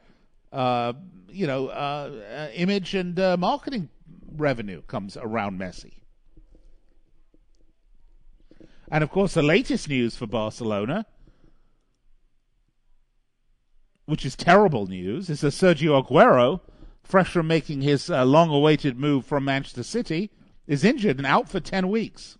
uh, 0.53 0.93
you 1.31 1.47
know, 1.47 1.69
uh, 1.69 2.11
uh, 2.31 2.49
image 2.53 2.95
and 2.95 3.19
uh, 3.19 3.39
marketing 3.39 3.89
revenue 4.31 4.83
comes 4.83 5.17
around 5.17 5.59
Messi. 5.59 5.95
And 8.91 9.03
of 9.03 9.11
course, 9.11 9.35
the 9.35 9.43
latest 9.43 9.89
news 9.89 10.17
for 10.17 10.27
Barcelona, 10.27 11.07
which 14.07 14.25
is 14.25 14.37
terrible 14.37 14.87
news, 14.87 15.29
is 15.29 15.41
that 15.41 15.49
Sergio 15.49 16.03
Aguero, 16.03 16.61
fresh 17.03 17.31
from 17.31 17.47
making 17.47 17.83
his 17.83 18.11
uh, 18.11 18.25
long 18.25 18.51
awaited 18.51 18.99
move 18.99 19.25
from 19.25 19.45
Manchester 19.45 19.83
City, 19.83 20.31
is 20.67 20.85
injured 20.85 21.19
and 21.19 21.27
out 21.27 21.49
for 21.49 21.61
10 21.61 21.89
weeks. 21.89 22.39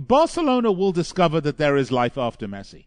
Barcelona 0.00 0.72
will 0.72 0.92
discover 0.92 1.40
that 1.40 1.56
there 1.56 1.76
is 1.76 1.92
life 1.92 2.18
after 2.18 2.46
Messi. 2.46 2.86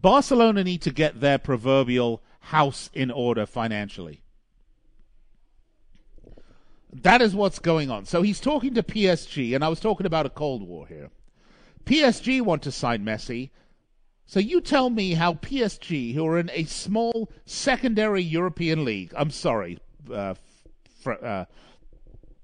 Barcelona 0.00 0.62
need 0.62 0.82
to 0.82 0.92
get 0.92 1.20
their 1.20 1.38
proverbial 1.38 2.22
house 2.44 2.90
in 2.92 3.10
order 3.10 3.46
financially. 3.46 4.22
That 6.92 7.22
is 7.22 7.34
what's 7.34 7.58
going 7.58 7.90
on. 7.90 8.04
So 8.04 8.22
he's 8.22 8.38
talking 8.38 8.74
to 8.74 8.82
PSG, 8.82 9.54
and 9.54 9.64
I 9.64 9.68
was 9.68 9.80
talking 9.80 10.06
about 10.06 10.26
a 10.26 10.30
Cold 10.30 10.62
War 10.62 10.86
here. 10.86 11.10
PSG 11.84 12.40
want 12.40 12.62
to 12.62 12.70
sign 12.70 13.04
Messi. 13.04 13.50
So 14.26 14.40
you 14.40 14.60
tell 14.60 14.90
me 14.90 15.14
how 15.14 15.34
PSG, 15.34 16.14
who 16.14 16.26
are 16.26 16.38
in 16.38 16.50
a 16.52 16.64
small 16.64 17.30
secondary 17.44 18.22
European 18.22 18.84
league, 18.84 19.12
I'm 19.16 19.30
sorry, 19.30 19.78
uh, 20.12 20.34
fr- 21.02 21.24
uh, 21.24 21.44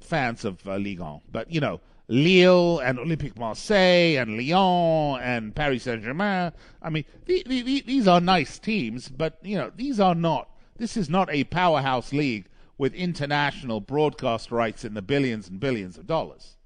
fans 0.01 0.45
of 0.45 0.67
uh, 0.67 0.77
Ligue 0.77 1.01
1, 1.01 1.21
but 1.31 1.53
you 1.53 1.61
know, 1.61 1.81
Lille 2.11 2.81
and 2.81 2.99
Olympique 2.99 3.39
Marseille 3.39 4.21
and 4.21 4.37
Lyon 4.37 5.21
and 5.23 5.55
Paris 5.55 5.85
Saint 5.85 6.03
Germain. 6.03 6.53
I 6.83 6.91
mean, 6.91 7.05
the, 7.27 7.45
the, 7.47 7.63
the, 7.63 7.81
these 7.83 8.09
are 8.09 8.21
nice 8.21 8.59
teams, 8.59 9.09
but 9.09 9.39
you 9.43 9.57
know, 9.57 9.71
these 9.77 10.01
are 10.01 10.17
not. 10.17 10.51
This 10.77 10.97
is 10.97 11.09
not 11.09 11.31
a 11.31 11.45
powerhouse 11.45 12.13
league 12.13 12.47
with 12.77 12.95
international 12.95 13.81
broadcast 13.81 14.51
rights 14.51 14.85
in 14.85 14.95
the 14.95 15.03
billions 15.03 15.49
and 15.49 15.61
billions 15.61 15.97
of 15.97 16.09
dollars. 16.09 16.57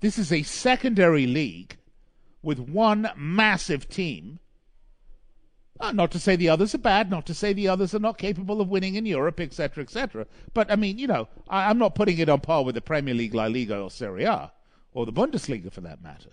This 0.00 0.16
is 0.16 0.32
a 0.32 0.44
secondary 0.44 1.26
league 1.26 1.78
with 2.42 2.60
one 2.60 3.10
massive 3.16 3.88
team. 3.88 4.38
Uh, 5.80 5.92
not 5.92 6.10
to 6.10 6.18
say 6.18 6.34
the 6.34 6.48
others 6.48 6.74
are 6.74 6.78
bad, 6.78 7.08
not 7.08 7.24
to 7.26 7.34
say 7.34 7.52
the 7.52 7.68
others 7.68 7.94
are 7.94 8.00
not 8.00 8.18
capable 8.18 8.60
of 8.60 8.68
winning 8.68 8.96
in 8.96 9.06
Europe, 9.06 9.38
etc., 9.38 9.84
etc. 9.84 10.26
But 10.52 10.70
I 10.70 10.76
mean, 10.76 10.98
you 10.98 11.06
know, 11.06 11.28
I, 11.48 11.70
I'm 11.70 11.78
not 11.78 11.94
putting 11.94 12.18
it 12.18 12.28
on 12.28 12.40
par 12.40 12.64
with 12.64 12.74
the 12.74 12.80
Premier 12.80 13.14
League, 13.14 13.34
La 13.34 13.46
Liga, 13.46 13.78
or 13.78 13.90
Serie 13.90 14.24
A, 14.24 14.52
or 14.92 15.06
the 15.06 15.12
Bundesliga 15.12 15.70
for 15.70 15.80
that 15.82 16.02
matter. 16.02 16.30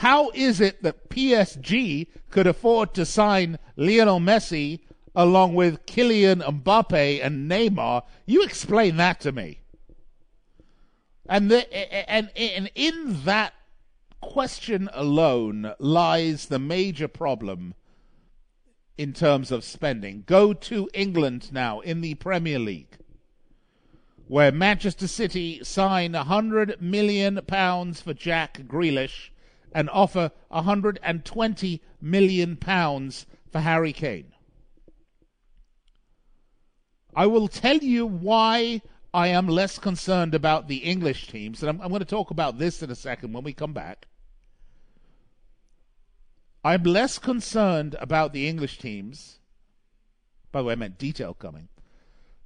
How 0.00 0.30
is 0.30 0.62
it 0.62 0.82
that 0.82 1.10
PSG 1.10 2.06
could 2.30 2.46
afford 2.46 2.94
to 2.94 3.04
sign 3.04 3.58
Lionel 3.76 4.18
Messi 4.18 4.80
along 5.14 5.54
with 5.54 5.84
Kylian 5.84 6.40
Mbappe 6.40 7.22
and 7.22 7.50
Neymar? 7.50 8.04
You 8.24 8.42
explain 8.42 8.96
that 8.96 9.20
to 9.20 9.32
me. 9.32 9.60
And 11.28 11.50
the, 11.50 12.10
and 12.10 12.30
and 12.34 12.70
in 12.74 13.24
that 13.24 13.52
question 14.20 14.88
alone 14.92 15.72
lies 15.78 16.46
the 16.46 16.58
major 16.58 17.08
problem 17.08 17.74
in 18.96 19.12
terms 19.12 19.50
of 19.50 19.64
spending. 19.64 20.24
Go 20.26 20.52
to 20.52 20.88
England 20.92 21.52
now 21.52 21.80
in 21.80 22.00
the 22.00 22.14
Premier 22.14 22.58
League, 22.58 22.98
where 24.28 24.52
Manchester 24.52 25.08
City 25.08 25.64
sign 25.64 26.14
a 26.14 26.24
hundred 26.24 26.80
million 26.80 27.40
pounds 27.46 28.00
for 28.00 28.14
Jack 28.14 28.62
Grealish 28.66 29.30
and 29.72 29.88
offer 29.90 30.32
a 30.50 30.62
hundred 30.62 31.00
and 31.02 31.24
twenty 31.24 31.82
million 32.00 32.56
pounds 32.56 33.26
for 33.50 33.60
Harry 33.60 33.92
Kane. 33.92 34.32
I 37.16 37.26
will 37.26 37.48
tell 37.48 37.78
you 37.78 38.06
why 38.06 38.82
I 39.12 39.28
am 39.28 39.48
less 39.48 39.78
concerned 39.78 40.34
about 40.34 40.68
the 40.68 40.76
English 40.78 41.26
teams, 41.28 41.62
and 41.62 41.70
I'm, 41.70 41.80
I'm 41.80 41.88
going 41.88 41.98
to 42.00 42.04
talk 42.04 42.30
about 42.30 42.58
this 42.58 42.82
in 42.82 42.90
a 42.90 42.94
second 42.94 43.32
when 43.32 43.42
we 43.42 43.52
come 43.52 43.72
back. 43.72 44.06
I'm 46.62 46.82
less 46.82 47.18
concerned 47.18 47.96
about 48.00 48.32
the 48.32 48.46
English 48.46 48.78
teams. 48.78 49.38
By 50.52 50.60
the 50.60 50.66
way, 50.66 50.72
I 50.72 50.76
meant 50.76 50.98
detail 50.98 51.32
coming. 51.32 51.68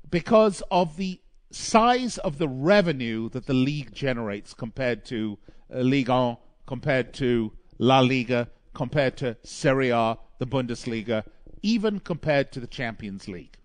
Because 0.09 0.63
of 0.71 0.97
the 0.97 1.21
size 1.51 2.19
of 2.19 2.39
the 2.39 2.49
revenue 2.49 3.29
that 3.31 3.47
the 3.47 3.55
league 3.55 3.93
generates 3.93 4.55
compared 4.55 5.05
to 5.07 5.39
uh, 5.75 5.79
Ligue 5.79 6.09
1, 6.09 6.37
compared 6.67 7.13
to 7.15 7.53
La 7.79 8.01
Liga, 8.01 8.49
compared 8.73 9.17
to 9.17 9.37
Serie 9.43 9.91
A, 9.91 10.19
the 10.39 10.47
Bundesliga, 10.47 11.25
even 11.63 11.99
compared 11.99 12.53
to 12.53 12.61
the 12.61 12.67
Champions 12.67 13.27
League. 13.29 13.57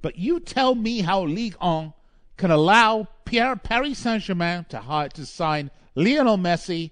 But 0.00 0.18
you 0.18 0.40
tell 0.40 0.74
me 0.74 1.02
how 1.02 1.24
Ligue 1.24 1.56
1 1.60 1.92
can 2.36 2.50
allow 2.50 3.08
Pierre 3.24 3.56
Paris 3.56 3.98
Saint 3.98 4.22
Germain 4.22 4.66
to 4.68 4.80
hire, 4.80 5.08
to 5.10 5.24
sign 5.24 5.70
Lionel 5.94 6.38
Messi, 6.38 6.90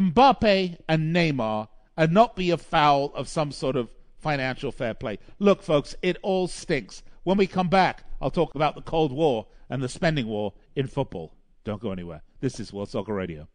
Mbappe, 0.00 0.78
and 0.88 1.14
Neymar, 1.14 1.68
and 1.96 2.12
not 2.12 2.36
be 2.36 2.50
a 2.50 2.56
foul 2.56 3.12
of 3.14 3.28
some 3.28 3.52
sort 3.52 3.76
of 3.76 3.90
financial 4.18 4.72
fair 4.72 4.94
play. 4.94 5.18
Look, 5.38 5.62
folks, 5.62 5.94
it 6.02 6.16
all 6.22 6.48
stinks. 6.48 7.02
When 7.22 7.36
we 7.36 7.46
come 7.46 7.68
back, 7.68 8.04
I'll 8.20 8.30
talk 8.30 8.54
about 8.54 8.74
the 8.74 8.82
Cold 8.82 9.12
War 9.12 9.46
and 9.68 9.82
the 9.82 9.88
spending 9.88 10.26
war 10.26 10.54
in 10.74 10.86
football. 10.86 11.34
Don't 11.64 11.80
go 11.80 11.92
anywhere. 11.92 12.22
This 12.40 12.58
is 12.58 12.72
World 12.72 12.88
Soccer 12.88 13.14
Radio. 13.14 13.48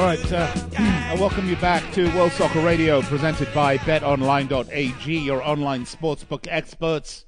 All 0.00 0.06
right, 0.06 0.32
uh, 0.32 0.50
I 0.78 1.14
welcome 1.20 1.46
you 1.46 1.56
back 1.56 1.92
to 1.92 2.08
World 2.16 2.32
Soccer 2.32 2.62
Radio, 2.62 3.02
presented 3.02 3.52
by 3.52 3.76
BetOnline.ag, 3.76 5.18
your 5.18 5.42
online 5.42 5.84
sportsbook 5.84 6.46
experts. 6.48 7.26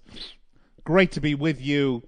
Great 0.82 1.12
to 1.12 1.20
be 1.20 1.34
with 1.34 1.60
you 1.60 2.02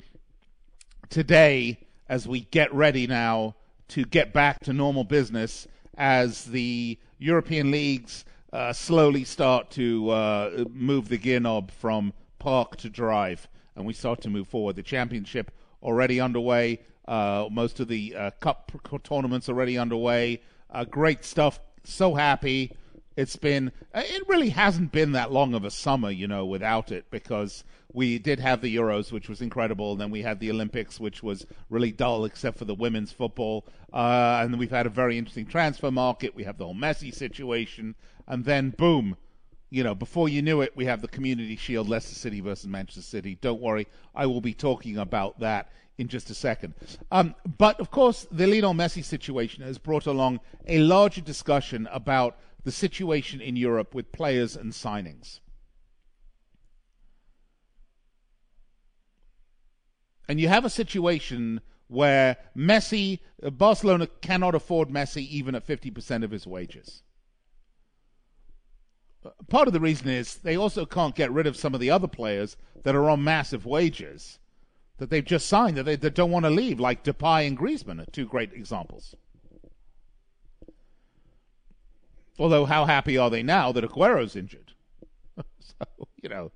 today 1.11 1.87
as 2.09 2.27
we 2.27 2.41
get 2.41 2.73
ready 2.73 3.07
now 3.07 3.57
to 3.89 4.07
get 4.07 4.33
back 4.33 4.61
to 4.61 4.73
normal 4.73 5.05
business 5.05 5.69
as 5.99 6.47
the 6.47 6.99
European 7.19 7.71
leagues 7.71 8.25
uh, 8.55 8.73
slowly 8.73 9.25
start 9.25 9.71
to 9.73 10.09
uh, 10.09 10.65
move 10.71 11.11
the 11.11 11.19
gear 11.19 11.41
knob 11.41 11.71
from 11.73 12.15
park 12.39 12.79
to 12.79 12.89
drive 12.89 13.49
and 13.77 13.85
we 13.85 13.93
start 13.93 14.23
to 14.23 14.31
move 14.31 14.49
forward. 14.49 14.77
The 14.77 14.83
championship 14.83 15.51
already 15.83 16.23
underway. 16.23 16.81
Uh, 17.07 17.49
most 17.51 17.81
of 17.81 17.89
the 17.89 18.17
uh, 18.17 18.31
cup 18.41 18.73
tournaments 19.03 19.51
already 19.51 19.77
underway. 19.77 20.41
Uh, 20.75 20.85
great 20.85 21.25
stuff. 21.25 21.61
So 21.85 22.15
happy. 22.15 22.73
It's 23.17 23.37
been. 23.37 23.71
uh, 23.95 24.03
It 24.05 24.29
really 24.29 24.49
hasn't 24.49 24.91
been 24.91 25.13
that 25.13 25.31
long 25.31 25.55
of 25.55 25.65
a 25.65 25.71
summer, 25.71 26.11
you 26.11 26.27
know, 26.27 26.45
without 26.45 26.91
it 26.91 27.11
because 27.11 27.63
we 27.93 28.19
did 28.19 28.41
have 28.41 28.61
the 28.61 28.75
Euros, 28.75 29.13
which 29.13 29.29
was 29.29 29.41
incredible, 29.41 29.93
and 29.93 30.01
then 30.01 30.11
we 30.11 30.23
had 30.23 30.41
the 30.41 30.51
Olympics, 30.51 30.99
which 30.99 31.23
was 31.23 31.47
really 31.71 31.93
dull 31.93 32.25
except 32.25 32.59
for 32.59 32.65
the 32.65 32.75
women's 32.75 33.13
football. 33.13 33.65
Uh, 33.93 34.41
and 34.43 34.59
we've 34.59 34.73
had 34.73 34.87
a 34.87 34.91
very 34.91 35.17
interesting 35.17 35.47
transfer 35.47 35.93
market. 35.93 36.35
We 36.35 36.43
have 36.43 36.59
the 36.59 36.65
whole 36.65 36.75
Messi 36.75 37.15
situation, 37.15 37.95
and 38.27 38.45
then 38.45 38.71
boom, 38.71 39.17
you 39.71 39.85
know, 39.85 39.95
before 39.95 40.29
you 40.29 40.43
knew 40.43 40.61
it, 40.61 40.77
we 40.77 40.87
have 40.87 41.03
the 41.03 41.09
Community 41.09 41.55
Shield, 41.55 41.89
Leicester 41.89 42.17
City 42.17 42.41
versus 42.41 42.67
Manchester 42.67 43.03
City. 43.03 43.39
Don't 43.41 43.61
worry, 43.61 43.87
I 44.13 44.27
will 44.27 44.41
be 44.41 44.55
talking 44.55 44.99
about 44.99 45.39
that 45.39 45.71
in 45.99 46.09
just 46.09 46.31
a 46.31 46.35
second. 46.35 46.75
Um, 47.11 47.35
but 47.59 47.79
of 47.81 47.91
course, 47.91 48.27
the 48.31 48.47
Lionel 48.47 48.75
Messi 48.75 49.05
situation 49.05 49.63
has 49.63 49.79
brought 49.79 50.07
along 50.07 50.41
a 50.67 50.79
larger 50.79 51.21
discussion 51.21 51.89
about 51.93 52.37
the 52.65 52.73
situation 52.73 53.41
in 53.41 53.57
Europe 53.57 53.95
with 53.95 54.13
players 54.13 54.57
and 54.57 54.73
signings. 54.73 55.41
And 60.29 60.41
you 60.41 60.49
have 60.49 60.65
a 60.65 60.71
situation 60.71 61.61
where 61.87 62.39
Messi, 62.57 63.21
uh, 63.43 63.51
Barcelona 63.51 64.07
cannot 64.23 64.55
afford 64.55 64.89
Messi 64.89 65.29
even 65.29 65.55
at 65.55 65.67
50% 65.67 66.25
of 66.25 66.31
his 66.31 66.47
wages 66.47 67.03
part 69.49 69.67
of 69.67 69.73
the 69.73 69.81
reason 69.81 70.09
is 70.09 70.37
they 70.37 70.57
also 70.57 70.85
can't 70.85 71.15
get 71.15 71.33
rid 71.33 71.47
of 71.47 71.57
some 71.57 71.75
of 71.75 71.81
the 71.81 71.91
other 71.91 72.09
players 72.09 72.57
that 72.83 72.95
are 72.95 73.09
on 73.09 73.25
massive 73.25 73.65
wages 73.65 74.39
that 74.99 75.11
they've 75.11 75.25
just 75.25 75.49
signed 75.49 75.77
that 75.77 75.85
they 75.85 75.97
that 75.97 76.15
don't 76.15 76.31
want 76.31 76.45
to 76.45 76.51
leave, 76.51 76.79
like 76.79 77.05
Depay 77.05 77.47
and 77.47 77.59
Griezmann 77.59 78.01
are 78.01 78.11
two 78.11 78.27
great 78.27 78.53
examples. 78.53 79.15
Although, 82.39 82.65
how 82.65 82.85
happy 82.85 83.17
are 83.17 83.31
they 83.31 83.43
now 83.43 83.73
that 83.73 83.85
Aguero's 83.85 84.37
injured? 84.37 84.73
so, 85.61 86.09
you 86.21 86.29
know. 86.29 86.51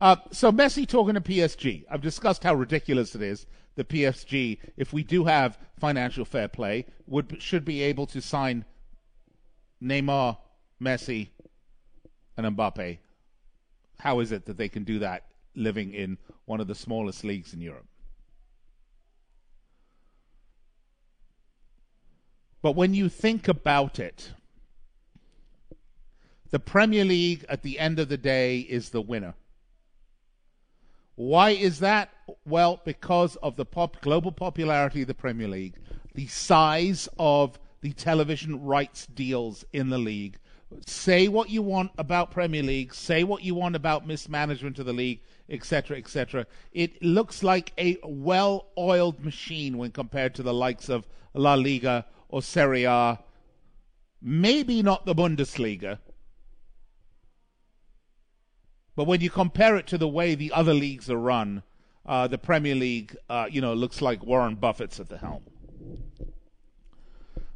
Uh, 0.00 0.16
so 0.30 0.50
Messi 0.50 0.86
talking 0.86 1.14
to 1.14 1.20
PSG. 1.20 1.84
I've 1.90 2.00
discussed 2.00 2.42
how 2.42 2.54
ridiculous 2.54 3.14
it 3.14 3.22
is 3.22 3.46
that 3.76 3.88
PSG, 3.88 4.58
if 4.76 4.92
we 4.92 5.02
do 5.02 5.24
have 5.24 5.58
financial 5.78 6.24
fair 6.24 6.48
play, 6.48 6.86
would 7.06 7.40
should 7.40 7.64
be 7.64 7.82
able 7.82 8.06
to 8.06 8.20
sign 8.20 8.64
Neymar, 9.82 10.38
Messi, 10.80 11.28
and 12.36 12.56
Mbappe. 12.56 12.98
How 14.00 14.20
is 14.20 14.32
it 14.32 14.46
that 14.46 14.56
they 14.56 14.68
can 14.68 14.84
do 14.84 14.98
that 14.98 15.24
living 15.54 15.92
in 15.92 16.18
one 16.44 16.60
of 16.60 16.66
the 16.66 16.74
smallest 16.74 17.24
leagues 17.24 17.52
in 17.52 17.60
Europe? 17.60 17.86
But 22.62 22.76
when 22.76 22.94
you 22.94 23.08
think 23.08 23.48
about 23.48 23.98
it, 23.98 24.32
the 26.50 26.60
Premier 26.60 27.04
League 27.04 27.44
at 27.48 27.62
the 27.62 27.78
end 27.78 27.98
of 27.98 28.08
the 28.08 28.16
day 28.16 28.60
is 28.60 28.90
the 28.90 29.00
winner. 29.00 29.34
Why 31.16 31.50
is 31.50 31.80
that? 31.80 32.10
Well, 32.46 32.80
because 32.84 33.36
of 33.36 33.56
the 33.56 33.64
pop, 33.64 34.00
global 34.00 34.32
popularity 34.32 35.02
of 35.02 35.08
the 35.08 35.14
Premier 35.14 35.48
League, 35.48 35.74
the 36.14 36.26
size 36.26 37.08
of 37.18 37.58
the 37.80 37.92
television 37.92 38.62
rights 38.62 39.06
deals 39.06 39.64
in 39.72 39.90
the 39.90 39.98
league. 39.98 40.38
Say 40.86 41.28
what 41.28 41.50
you 41.50 41.62
want 41.62 41.90
about 41.98 42.30
Premier 42.30 42.62
League, 42.62 42.94
say 42.94 43.24
what 43.24 43.42
you 43.42 43.54
want 43.54 43.76
about 43.76 44.06
mismanagement 44.06 44.78
of 44.78 44.86
the 44.86 44.92
league, 44.92 45.20
etc., 45.52 45.98
etc. 45.98 46.46
It 46.72 47.02
looks 47.02 47.42
like 47.42 47.72
a 47.78 47.98
well-oiled 48.02 49.24
machine 49.24 49.78
when 49.78 49.92
compared 49.92 50.34
to 50.36 50.42
the 50.42 50.54
likes 50.54 50.88
of 50.88 51.06
La 51.34 51.54
Liga 51.54 52.06
or 52.28 52.42
Serie 52.42 52.84
A. 52.84 53.18
Maybe 54.20 54.82
not 54.82 55.04
the 55.04 55.14
Bundesliga, 55.14 55.98
but 58.94 59.06
when 59.06 59.20
you 59.20 59.30
compare 59.30 59.76
it 59.76 59.86
to 59.88 59.98
the 59.98 60.08
way 60.08 60.34
the 60.34 60.52
other 60.52 60.74
leagues 60.74 61.10
are 61.10 61.16
run, 61.16 61.62
uh, 62.04 62.26
the 62.26 62.38
Premier 62.38 62.74
League, 62.74 63.16
uh, 63.28 63.46
you 63.50 63.60
know, 63.60 63.74
looks 63.74 64.02
like 64.02 64.24
Warren 64.24 64.56
Buffett's 64.56 65.00
at 65.00 65.08
the 65.08 65.18
helm. 65.18 65.42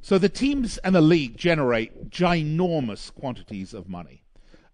So 0.00 0.18
the 0.18 0.28
teams 0.28 0.78
and 0.78 0.94
the 0.94 1.00
league 1.00 1.37
generate 1.37 2.11
ginormous 2.11 3.12
quantities 3.12 3.74
of 3.74 3.88
money. 3.88 4.22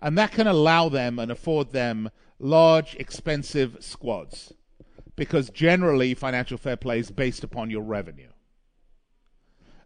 And 0.00 0.18
that 0.18 0.32
can 0.32 0.46
allow 0.46 0.88
them 0.88 1.18
and 1.18 1.30
afford 1.30 1.72
them 1.72 2.10
large, 2.42 2.94
expensive 2.96 3.78
squads. 3.80 4.52
Because 5.16 5.48
generally, 5.50 6.14
financial 6.14 6.58
fair 6.58 6.76
play 6.76 6.98
is 6.98 7.10
based 7.10 7.44
upon 7.44 7.70
your 7.70 7.82
revenue. 7.82 8.30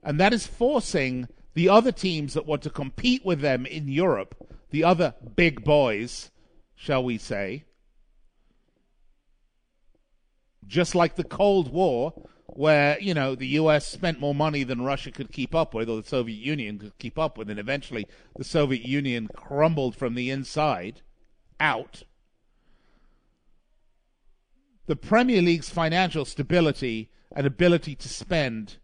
And 0.02 0.18
that 0.18 0.32
is 0.32 0.46
forcing 0.46 1.28
the 1.54 1.68
other 1.68 1.92
teams 1.92 2.34
that 2.34 2.46
want 2.46 2.62
to 2.62 2.70
compete 2.70 3.24
with 3.24 3.40
them 3.40 3.66
in 3.66 3.88
Europe, 3.88 4.34
the 4.70 4.84
other 4.84 5.14
big 5.36 5.64
boys, 5.64 6.30
shall 6.74 7.02
we 7.02 7.18
say, 7.18 7.64
just 10.66 10.94
like 10.94 11.16
the 11.16 11.24
Cold 11.24 11.72
War, 11.72 12.12
where 12.46 12.98
you 13.00 13.14
know 13.14 13.34
the 13.34 13.46
U.S. 13.48 13.86
spent 13.86 14.20
more 14.20 14.34
money 14.34 14.62
than 14.62 14.82
Russia 14.82 15.10
could 15.10 15.32
keep 15.32 15.54
up 15.54 15.74
with, 15.74 15.88
or 15.88 16.00
the 16.00 16.08
Soviet 16.08 16.38
Union 16.38 16.78
could 16.78 16.98
keep 16.98 17.18
up 17.18 17.36
with, 17.36 17.50
and 17.50 17.58
eventually 17.58 18.06
the 18.36 18.44
Soviet 18.44 18.84
Union 18.84 19.28
crumbled 19.34 19.96
from 19.96 20.14
the 20.14 20.30
inside 20.30 21.02
out. 21.60 22.04
The 24.86 24.96
Premier 24.96 25.42
League's 25.42 25.68
financial 25.68 26.24
stability 26.24 27.10
and 27.34 27.46
ability 27.46 27.94
to 27.96 28.08
spend 28.08 28.76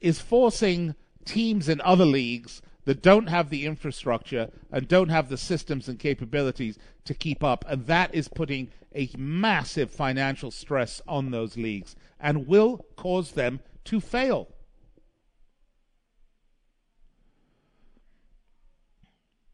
is 0.00 0.20
forcing 0.20 0.94
teams 1.24 1.68
in 1.68 1.80
other 1.80 2.04
leagues 2.04 2.62
that 2.84 3.02
don't 3.02 3.28
have 3.28 3.50
the 3.50 3.66
infrastructure 3.66 4.50
and 4.70 4.88
don't 4.88 5.10
have 5.10 5.28
the 5.28 5.36
systems 5.36 5.88
and 5.88 5.98
capabilities 5.98 6.78
to 7.04 7.14
keep 7.14 7.44
up. 7.44 7.64
And 7.68 7.86
that 7.86 8.14
is 8.14 8.28
putting 8.28 8.70
a 8.94 9.10
massive 9.16 9.90
financial 9.90 10.50
stress 10.50 11.00
on 11.06 11.30
those 11.30 11.56
leagues 11.56 11.96
and 12.18 12.46
will 12.46 12.84
cause 12.96 13.32
them 13.32 13.60
to 13.84 14.00
fail. 14.00 14.48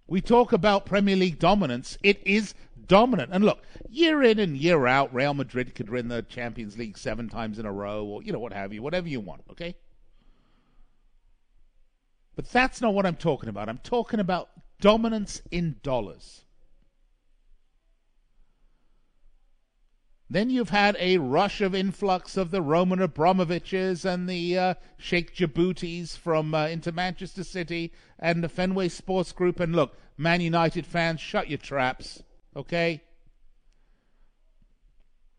We 0.08 0.20
talk 0.20 0.52
about 0.52 0.86
Premier 0.86 1.16
League 1.16 1.40
dominance. 1.40 1.98
It 2.02 2.24
is 2.24 2.54
dominant. 2.86 3.30
And 3.32 3.44
look, 3.44 3.62
year 3.88 4.22
in 4.22 4.38
and 4.38 4.56
year 4.56 4.86
out, 4.86 5.14
Real 5.14 5.34
Madrid 5.34 5.74
could 5.74 5.90
win 5.90 6.08
the 6.08 6.22
Champions 6.22 6.76
League 6.76 6.98
seven 6.98 7.28
times 7.28 7.58
in 7.58 7.66
a 7.66 7.72
row, 7.72 8.04
or, 8.04 8.22
you 8.22 8.32
know, 8.32 8.38
what 8.38 8.52
have 8.52 8.72
you, 8.72 8.82
whatever 8.82 9.08
you 9.08 9.20
want, 9.20 9.42
okay? 9.50 9.76
But 12.34 12.50
that's 12.50 12.80
not 12.80 12.94
what 12.94 13.06
I'm 13.06 13.16
talking 13.16 13.48
about. 13.48 13.68
I'm 13.68 13.78
talking 13.78 14.20
about 14.20 14.50
dominance 14.80 15.40
in 15.50 15.76
dollars. 15.82 16.42
Then 20.28 20.50
you've 20.50 20.70
had 20.70 20.96
a 20.98 21.18
rush 21.18 21.60
of 21.60 21.72
influx 21.74 22.36
of 22.36 22.50
the 22.50 22.60
Roman 22.60 22.98
Abramoviches 22.98 24.04
and 24.04 24.28
the 24.28 24.58
uh, 24.58 24.74
Sheikh 24.98 25.36
Djiboutis 25.36 26.18
from 26.18 26.52
uh, 26.52 26.66
into 26.66 26.90
Manchester 26.90 27.44
City 27.44 27.92
and 28.18 28.42
the 28.42 28.48
Fenway 28.48 28.88
Sports 28.88 29.30
Group. 29.30 29.60
And 29.60 29.76
look, 29.76 29.96
Man 30.18 30.40
United 30.40 30.84
fans, 30.84 31.20
shut 31.20 31.48
your 31.48 31.58
traps, 31.58 32.24
okay? 32.56 33.02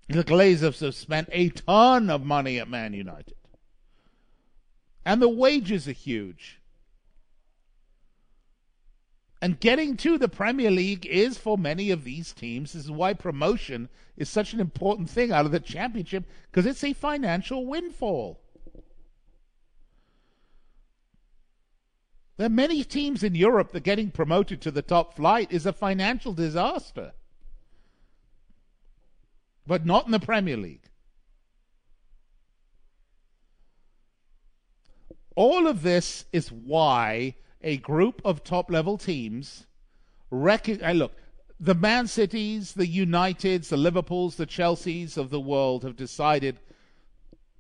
The 0.08 0.24
Glazers 0.24 0.80
have 0.80 0.96
spent 0.96 1.28
a 1.32 1.50
ton 1.50 2.10
of 2.10 2.24
money 2.24 2.60
at 2.60 2.70
Man 2.70 2.94
United. 2.94 3.36
And 5.06 5.22
the 5.22 5.30
wages 5.30 5.88
are 5.88 5.94
huge. 5.94 6.60
And 9.42 9.60
getting 9.60 9.98
to 9.98 10.18
the 10.18 10.30
Premier 10.30 10.72
League 10.72 11.06
is 11.06 11.38
for 11.38 11.58
many 11.58 11.92
of 11.92 12.04
these 12.04 12.34
teams. 12.34 12.74
This 12.74 12.86
is 12.86 12.92
why 12.92 13.14
promotion 13.14 13.90
is 14.16 14.30
such 14.30 14.54
an 14.54 14.60
important 14.60 15.10
thing 15.10 15.32
out 15.32 15.46
of 15.46 15.52
the 15.52 15.60
championship 15.60 16.24
because 16.50 16.66
it's 16.66 16.84
a 16.84 16.94
financial 16.94 17.66
windfall. 17.66 18.40
There 22.38 22.45
are 22.45 22.50
many 22.50 22.84
teams 22.84 23.23
in 23.23 23.34
Europe 23.34 23.71
that 23.71 23.84
getting 23.84 24.12
promoted 24.12 24.62
to 24.62 24.71
the 24.71 24.84
top 24.84 25.15
flight 25.15 25.52
is 25.52 25.65
a 25.65 25.73
financial 25.73 26.34
disaster. 26.34 27.13
But 29.65 29.86
not 29.86 30.06
in 30.06 30.12
the 30.12 30.19
Premier 30.19 30.56
League. 30.56 30.88
All 35.36 35.67
of 35.67 35.82
this 35.82 36.26
is 36.32 36.52
why 36.52 37.36
a 37.62 37.78
group 37.78 38.21
of 38.23 38.43
top 38.43 38.71
level 38.71 38.97
teams 38.97 39.65
recognize. 40.30 40.95
Look, 40.95 41.13
the 41.60 41.76
Man 41.76 42.06
Cities, 42.06 42.73
the 42.73 42.88
Uniteds, 42.88 43.69
the 43.69 43.78
Liverpools, 43.78 44.36
the 44.36 44.45
Chelseas 44.45 45.17
of 45.17 45.32
the 45.32 45.39
world 45.39 45.84
have 45.84 45.95
decided 45.95 46.60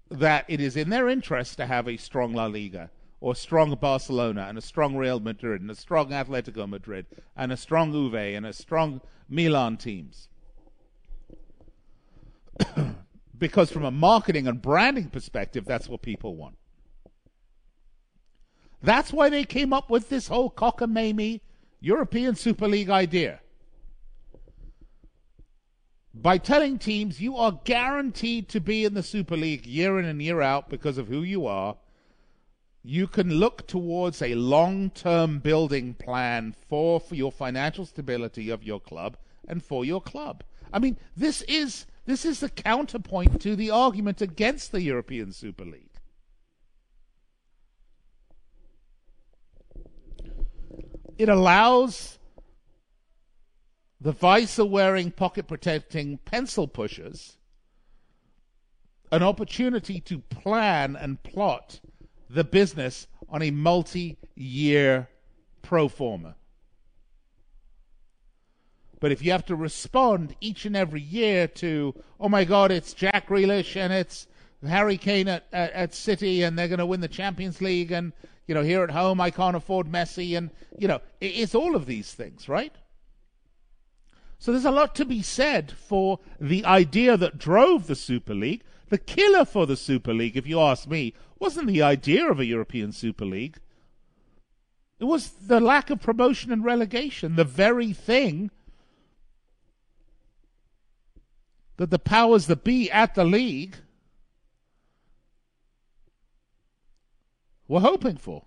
that 0.09 0.45
it 0.47 0.61
is 0.61 0.77
in 0.77 0.89
their 0.89 1.09
interest 1.09 1.57
to 1.57 1.65
have 1.65 1.87
a 1.87 1.97
strong 1.97 2.33
La 2.33 2.45
Liga 2.45 2.91
or 3.19 3.35
strong 3.35 3.75
Barcelona 3.75 4.45
and 4.47 4.57
a 4.57 4.61
strong 4.61 4.95
Real 4.95 5.19
Madrid 5.19 5.61
and 5.61 5.71
a 5.71 5.75
strong 5.75 6.09
Atletico 6.09 6.69
Madrid 6.69 7.05
and 7.35 7.51
a 7.51 7.57
strong 7.57 7.91
Juve 7.91 8.13
and 8.13 8.45
a 8.45 8.53
strong 8.53 9.01
Milan 9.27 9.77
teams. 9.77 10.29
because 13.37 13.71
from 13.71 13.83
a 13.85 13.91
marketing 13.91 14.47
and 14.47 14.61
branding 14.61 15.09
perspective, 15.09 15.65
that's 15.65 15.89
what 15.89 16.01
people 16.01 16.35
want. 16.35 16.57
That's 18.81 19.11
why 19.11 19.29
they 19.29 19.43
came 19.43 19.73
up 19.73 19.89
with 19.89 20.09
this 20.09 20.27
whole 20.27 20.51
cockamamie 20.51 21.41
European 21.79 22.35
Super 22.35 22.67
League 22.67 22.89
idea. 22.89 23.39
By 26.13 26.37
telling 26.37 26.79
teams 26.79 27.21
you 27.21 27.37
are 27.37 27.59
guaranteed 27.63 28.49
to 28.49 28.59
be 28.59 28.85
in 28.85 28.93
the 28.93 29.03
Super 29.03 29.37
League 29.37 29.65
year 29.65 29.99
in 29.99 30.05
and 30.05 30.21
year 30.21 30.41
out 30.41 30.69
because 30.69 30.97
of 30.97 31.07
who 31.07 31.21
you 31.21 31.45
are, 31.45 31.77
you 32.87 33.05
can 33.05 33.29
look 33.29 33.67
towards 33.67 34.21
a 34.21 34.33
long 34.35 34.89
term 34.89 35.39
building 35.39 35.93
plan 35.93 36.55
for, 36.69 37.01
for 37.01 37.15
your 37.15 37.31
financial 37.33 37.85
stability 37.85 38.49
of 38.49 38.63
your 38.63 38.79
club 38.79 39.17
and 39.45 39.61
for 39.61 39.83
your 39.83 39.99
club. 39.99 40.43
I 40.71 40.79
mean, 40.79 40.97
this 41.15 41.41
is 41.43 41.85
this 42.05 42.23
is 42.23 42.39
the 42.39 42.49
counterpoint 42.49 43.41
to 43.41 43.57
the 43.57 43.71
argument 43.71 44.21
against 44.21 44.71
the 44.71 44.81
European 44.81 45.33
Super 45.33 45.65
League. 45.65 45.83
It 51.17 51.27
allows 51.27 52.19
the 53.99 54.13
visor 54.13 54.65
wearing, 54.65 55.11
pocket 55.11 55.47
protecting 55.47 56.19
pencil 56.19 56.67
pushers 56.67 57.37
an 59.11 59.23
opportunity 59.23 59.99
to 60.01 60.19
plan 60.19 60.95
and 60.95 61.21
plot 61.23 61.79
the 62.29 62.43
business 62.43 63.07
on 63.29 63.41
a 63.41 63.51
multi 63.51 64.17
year 64.35 65.09
pro 65.61 65.87
forma. 65.87 66.35
But 68.99 69.11
if 69.11 69.23
you 69.23 69.31
have 69.31 69.45
to 69.45 69.55
respond 69.55 70.35
each 70.41 70.65
and 70.65 70.75
every 70.75 71.01
year 71.01 71.47
to, 71.47 71.93
oh 72.19 72.29
my 72.29 72.43
God, 72.43 72.71
it's 72.71 72.93
Jack 72.93 73.27
Grealish 73.27 73.75
and 73.75 73.93
it's 73.93 74.27
Harry 74.67 74.97
Kane 74.97 75.27
at, 75.27 75.45
at, 75.53 75.71
at 75.73 75.93
City 75.93 76.41
and 76.43 76.57
they're 76.57 76.67
going 76.67 76.79
to 76.79 76.85
win 76.85 77.01
the 77.01 77.07
Champions 77.07 77.61
League 77.61 77.91
and, 77.91 78.11
you 78.47 78.55
know, 78.55 78.63
here 78.63 78.83
at 78.83 78.91
home 78.91 79.21
I 79.21 79.29
can't 79.29 79.55
afford 79.55 79.87
Messi 79.87 80.35
and, 80.35 80.49
you 80.79 80.87
know, 80.87 80.99
it, 81.21 81.27
it's 81.27 81.53
all 81.53 81.75
of 81.75 81.85
these 81.85 82.13
things, 82.13 82.49
right? 82.49 82.73
So 84.39 84.51
there's 84.51 84.65
a 84.65 84.71
lot 84.71 84.95
to 84.95 85.05
be 85.05 85.21
said 85.21 85.71
for 85.71 86.19
the 86.39 86.65
idea 86.65 87.17
that 87.17 87.37
drove 87.37 87.87
the 87.87 87.95
Super 87.95 88.35
League. 88.35 88.63
The 88.89 88.97
killer 88.97 89.45
for 89.45 89.65
the 89.65 89.75
Super 89.75 90.13
League, 90.13 90.37
if 90.37 90.47
you 90.47 90.59
ask 90.59 90.87
me, 90.87 91.13
wasn't 91.39 91.67
the 91.67 91.81
idea 91.81 92.29
of 92.29 92.39
a 92.39 92.45
European 92.45 92.91
Super 92.91 93.25
League. 93.25 93.57
It 94.99 95.03
was 95.03 95.29
the 95.29 95.59
lack 95.59 95.89
of 95.89 96.01
promotion 96.01 96.51
and 96.51 96.63
relegation, 96.63 97.35
the 97.35 97.43
very 97.43 97.93
thing 97.93 98.49
that 101.75 101.91
the 101.91 101.99
powers 101.99 102.47
that 102.47 102.63
be 102.63 102.89
at 102.89 103.13
the 103.13 103.23
league 103.23 103.77
were 107.67 107.81
hoping 107.81 108.17
for. 108.17 108.46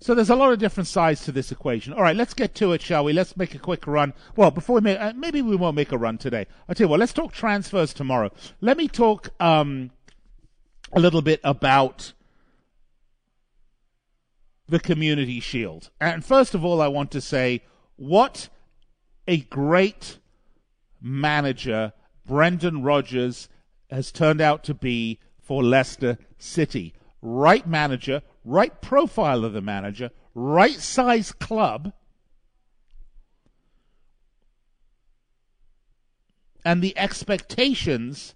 So 0.00 0.14
there's 0.14 0.30
a 0.30 0.36
lot 0.36 0.52
of 0.52 0.60
different 0.60 0.86
sides 0.86 1.24
to 1.24 1.32
this 1.32 1.50
equation. 1.50 1.92
All 1.92 2.02
right, 2.02 2.14
let's 2.14 2.34
get 2.34 2.54
to 2.56 2.72
it, 2.72 2.80
shall 2.82 3.04
we? 3.04 3.12
Let's 3.12 3.36
make 3.36 3.54
a 3.54 3.58
quick 3.58 3.86
run. 3.86 4.14
Well, 4.36 4.52
before 4.52 4.76
we 4.76 4.80
make, 4.82 5.00
uh, 5.00 5.12
maybe 5.16 5.42
we 5.42 5.56
won't 5.56 5.74
make 5.74 5.90
a 5.90 5.98
run 5.98 6.18
today. 6.18 6.46
I'll 6.68 6.74
tell 6.74 6.84
you 6.84 6.88
what, 6.88 7.00
let's 7.00 7.12
talk 7.12 7.32
transfers 7.32 7.92
tomorrow. 7.92 8.30
Let 8.60 8.76
me 8.76 8.86
talk 8.86 9.30
um, 9.40 9.90
a 10.92 11.00
little 11.00 11.22
bit 11.22 11.40
about 11.42 12.12
the 14.68 14.78
Community 14.78 15.40
Shield. 15.40 15.90
And 16.00 16.24
first 16.24 16.54
of 16.54 16.64
all, 16.64 16.80
I 16.80 16.88
want 16.88 17.10
to 17.12 17.20
say 17.20 17.62
what 17.96 18.48
a 19.26 19.38
great 19.38 20.18
manager 21.00 21.92
Brendan 22.24 22.82
Rodgers 22.82 23.48
has 23.90 24.12
turned 24.12 24.40
out 24.40 24.62
to 24.64 24.74
be 24.74 25.18
for 25.40 25.62
Leicester 25.64 26.18
City. 26.38 26.94
Right 27.20 27.66
manager, 27.66 28.22
right 28.44 28.80
profile 28.80 29.44
of 29.44 29.52
the 29.52 29.60
manager, 29.60 30.10
right 30.34 30.78
size 30.78 31.32
club, 31.32 31.92
and 36.64 36.82
the 36.82 36.96
expectations 36.98 38.34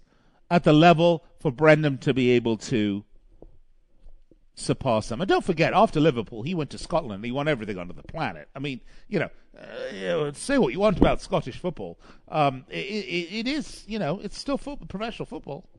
at 0.49 0.63
the 0.63 0.73
level 0.73 1.23
for 1.39 1.51
Brendan 1.51 1.97
to 1.99 2.13
be 2.13 2.31
able 2.31 2.57
to 2.57 3.03
surpass 4.55 5.09
them. 5.09 5.21
And 5.21 5.27
don't 5.27 5.43
forget, 5.43 5.73
after 5.73 5.99
Liverpool, 5.99 6.43
he 6.43 6.53
went 6.53 6.69
to 6.71 6.77
Scotland. 6.77 7.25
He 7.25 7.31
won 7.31 7.47
everything 7.47 7.77
under 7.77 7.93
the 7.93 8.03
planet. 8.03 8.49
I 8.55 8.59
mean, 8.59 8.81
you 9.07 9.19
know, 9.19 9.29
uh, 9.57 9.93
you 9.93 10.07
know 10.07 10.31
say 10.31 10.57
what 10.57 10.73
you 10.73 10.79
want 10.79 10.97
about 10.97 11.21
Scottish 11.21 11.57
football. 11.57 11.99
Um, 12.27 12.65
it, 12.69 12.85
it, 12.85 13.33
it 13.39 13.47
is, 13.47 13.83
you 13.87 13.99
know, 13.99 14.19
it's 14.21 14.37
still 14.37 14.57
football, 14.57 14.87
professional 14.87 15.25
football. 15.25 15.69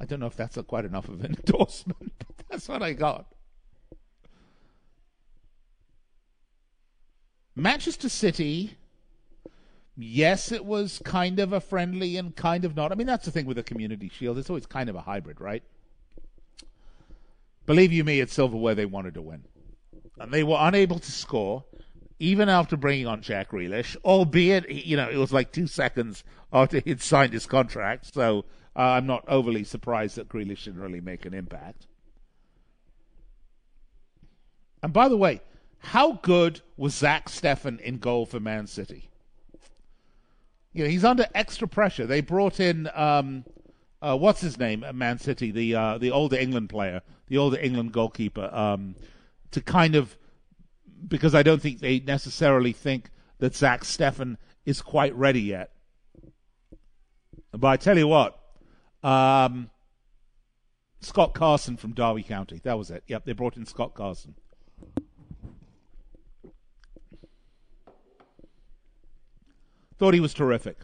I 0.00 0.06
don't 0.06 0.20
know 0.20 0.26
if 0.26 0.36
that's 0.36 0.56
quite 0.66 0.86
enough 0.86 1.08
of 1.08 1.22
an 1.22 1.36
endorsement, 1.46 2.24
that's 2.50 2.68
what 2.68 2.82
I 2.82 2.92
got. 2.92 3.26
Manchester 7.54 8.08
City, 8.08 8.76
yes, 9.96 10.50
it 10.50 10.64
was 10.64 11.00
kind 11.04 11.38
of 11.38 11.52
a 11.52 11.60
friendly 11.60 12.16
and 12.16 12.34
kind 12.34 12.64
of 12.64 12.74
not. 12.74 12.90
I 12.90 12.94
mean, 12.94 13.06
that's 13.06 13.24
the 13.24 13.30
thing 13.30 13.46
with 13.46 13.56
the 13.56 13.62
Community 13.62 14.08
Shield. 14.08 14.38
It's 14.38 14.50
always 14.50 14.66
kind 14.66 14.88
of 14.88 14.96
a 14.96 15.00
hybrid, 15.00 15.40
right? 15.40 15.62
Believe 17.66 17.92
you 17.92 18.02
me, 18.02 18.20
at 18.20 18.30
Silverware 18.30 18.74
they 18.74 18.86
wanted 18.86 19.14
to 19.14 19.22
win. 19.22 19.44
And 20.18 20.32
they 20.32 20.42
were 20.42 20.56
unable 20.58 20.98
to 20.98 21.12
score, 21.12 21.64
even 22.18 22.48
after 22.48 22.76
bringing 22.76 23.06
on 23.06 23.22
Jack 23.22 23.50
Grealish, 23.50 23.96
albeit, 24.04 24.68
you 24.70 24.96
know, 24.96 25.08
it 25.08 25.16
was 25.16 25.32
like 25.32 25.52
two 25.52 25.66
seconds 25.66 26.24
after 26.52 26.80
he'd 26.80 27.00
signed 27.00 27.32
his 27.32 27.46
contract, 27.46 28.12
so 28.12 28.44
uh, 28.74 28.80
I'm 28.80 29.06
not 29.06 29.24
overly 29.28 29.64
surprised 29.64 30.16
that 30.16 30.28
Grealish 30.28 30.64
didn't 30.64 30.80
really 30.80 31.00
make 31.00 31.24
an 31.26 31.34
impact. 31.34 31.86
And 34.82 34.92
by 34.92 35.08
the 35.08 35.16
way, 35.16 35.40
how 35.78 36.12
good 36.12 36.60
was 36.76 36.94
Zach 36.94 37.28
Steffen 37.28 37.80
in 37.80 37.98
goal 37.98 38.26
for 38.26 38.40
Man 38.40 38.66
City? 38.66 39.10
You 40.72 40.84
know, 40.84 40.90
he's 40.90 41.04
under 41.04 41.26
extra 41.34 41.66
pressure. 41.66 42.06
They 42.06 42.20
brought 42.20 42.60
in 42.60 42.88
um, 42.94 43.44
uh, 44.02 44.16
what's 44.16 44.40
his 44.40 44.58
name 44.58 44.84
at 44.84 44.94
Man 44.94 45.18
City, 45.18 45.50
the 45.50 45.74
uh, 45.74 45.98
the 45.98 46.10
older 46.10 46.36
England 46.36 46.68
player, 46.68 47.02
the 47.26 47.38
older 47.38 47.58
England 47.58 47.92
goalkeeper, 47.92 48.48
um, 48.52 48.94
to 49.50 49.60
kind 49.60 49.94
of 49.94 50.16
because 51.06 51.34
I 51.34 51.42
don't 51.42 51.60
think 51.60 51.80
they 51.80 52.00
necessarily 52.00 52.72
think 52.72 53.10
that 53.38 53.54
Zach 53.54 53.82
Steffen 53.82 54.36
is 54.64 54.80
quite 54.80 55.14
ready 55.14 55.40
yet. 55.40 55.72
But 57.52 57.68
I 57.68 57.76
tell 57.76 57.98
you 57.98 58.06
what, 58.06 58.38
um, 59.02 59.70
Scott 61.00 61.34
Carson 61.34 61.76
from 61.76 61.92
Derby 61.92 62.22
County. 62.22 62.60
That 62.62 62.78
was 62.78 62.90
it. 62.90 63.02
Yep, 63.06 63.24
they 63.24 63.32
brought 63.32 63.56
in 63.56 63.66
Scott 63.66 63.94
Carson. 63.94 64.34
Thought 70.00 70.14
he 70.14 70.20
was 70.20 70.32
terrific. 70.32 70.78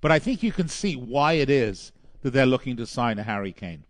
But 0.00 0.10
I 0.10 0.18
think 0.18 0.42
you 0.42 0.50
can 0.50 0.66
see 0.66 0.96
why 0.96 1.34
it 1.34 1.48
is 1.48 1.92
that 2.22 2.32
they're 2.32 2.44
looking 2.44 2.76
to 2.78 2.86
sign 2.86 3.20
a 3.20 3.22
Harry 3.22 3.52
Kane. 3.52 3.84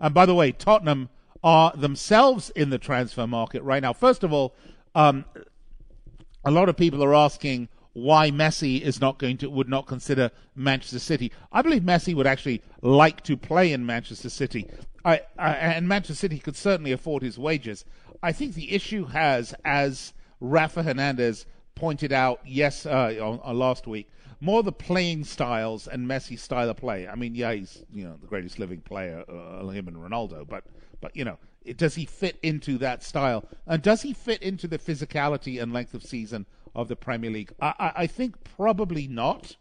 And 0.00 0.12
by 0.12 0.26
the 0.26 0.34
way, 0.34 0.50
Tottenham 0.50 1.10
are 1.44 1.72
themselves 1.76 2.50
in 2.50 2.70
the 2.70 2.78
transfer 2.78 3.24
market 3.24 3.62
right 3.62 3.80
now. 3.80 3.92
First 3.92 4.24
of 4.24 4.32
all, 4.32 4.56
um, 4.96 5.26
a 6.44 6.50
lot 6.50 6.68
of 6.68 6.76
people 6.76 7.04
are 7.04 7.14
asking 7.14 7.68
why 7.92 8.32
Messi 8.32 8.80
is 8.80 9.00
not 9.00 9.18
going 9.18 9.36
to 9.38 9.48
would 9.48 9.68
not 9.68 9.86
consider 9.86 10.32
Manchester 10.56 10.98
City. 10.98 11.30
I 11.52 11.62
believe 11.62 11.82
Messi 11.82 12.16
would 12.16 12.26
actually 12.26 12.62
like 12.82 13.22
to 13.24 13.36
play 13.36 13.72
in 13.72 13.86
Manchester 13.86 14.28
City. 14.28 14.66
I, 15.04 15.20
I, 15.38 15.52
and 15.52 15.86
Manchester 15.86 16.14
City 16.14 16.40
could 16.40 16.56
certainly 16.56 16.90
afford 16.90 17.22
his 17.22 17.38
wages. 17.38 17.84
I 18.22 18.32
think 18.32 18.54
the 18.54 18.72
issue 18.72 19.06
has, 19.06 19.54
as 19.64 20.12
Rafa 20.40 20.82
Hernandez 20.82 21.46
pointed 21.74 22.12
out 22.12 22.40
yes 22.44 22.84
uh, 22.86 23.14
on, 23.20 23.40
on 23.42 23.58
last 23.58 23.86
week, 23.86 24.10
more 24.40 24.62
the 24.62 24.72
playing 24.72 25.24
styles 25.24 25.86
and 25.86 26.08
Messi's 26.08 26.42
style 26.42 26.68
of 26.70 26.76
play. 26.76 27.06
I 27.06 27.14
mean, 27.14 27.34
yeah, 27.34 27.52
he's 27.52 27.84
you 27.92 28.04
know 28.04 28.16
the 28.20 28.26
greatest 28.26 28.58
living 28.58 28.80
player, 28.80 29.24
uh, 29.28 29.66
him 29.68 29.88
and 29.88 29.96
Ronaldo, 29.96 30.46
but 30.48 30.64
but 31.00 31.14
you 31.14 31.24
know, 31.24 31.38
it, 31.62 31.76
does 31.76 31.94
he 31.94 32.04
fit 32.04 32.38
into 32.42 32.78
that 32.78 33.02
style? 33.02 33.44
And 33.66 33.82
does 33.82 34.02
he 34.02 34.12
fit 34.12 34.42
into 34.42 34.66
the 34.66 34.78
physicality 34.78 35.62
and 35.62 35.72
length 35.72 35.94
of 35.94 36.02
season 36.02 36.46
of 36.74 36.88
the 36.88 36.96
Premier 36.96 37.30
League? 37.30 37.52
I, 37.60 37.74
I, 37.78 37.92
I 37.96 38.06
think 38.06 38.42
probably 38.44 39.06
not. 39.06 39.56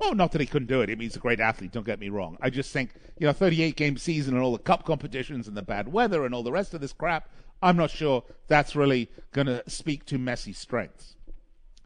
Well, 0.00 0.14
not 0.14 0.32
that 0.32 0.40
he 0.40 0.46
couldn't 0.46 0.68
do 0.68 0.80
it. 0.80 0.88
I 0.88 0.94
mean, 0.94 1.00
he's 1.00 1.16
a 1.16 1.20
great 1.20 1.40
athlete. 1.40 1.72
Don't 1.72 1.84
get 1.84 2.00
me 2.00 2.08
wrong. 2.08 2.38
I 2.40 2.48
just 2.48 2.72
think 2.72 2.94
you 3.18 3.26
know, 3.26 3.34
38 3.34 3.76
game 3.76 3.98
season 3.98 4.34
and 4.34 4.42
all 4.42 4.52
the 4.52 4.58
cup 4.58 4.86
competitions 4.86 5.46
and 5.46 5.54
the 5.54 5.62
bad 5.62 5.92
weather 5.92 6.24
and 6.24 6.34
all 6.34 6.42
the 6.42 6.50
rest 6.50 6.72
of 6.72 6.80
this 6.80 6.94
crap. 6.94 7.28
I'm 7.62 7.76
not 7.76 7.90
sure 7.90 8.24
that's 8.48 8.74
really 8.74 9.10
going 9.32 9.46
to 9.46 9.62
speak 9.68 10.06
to 10.06 10.18
Messi's 10.18 10.56
strengths. 10.56 11.16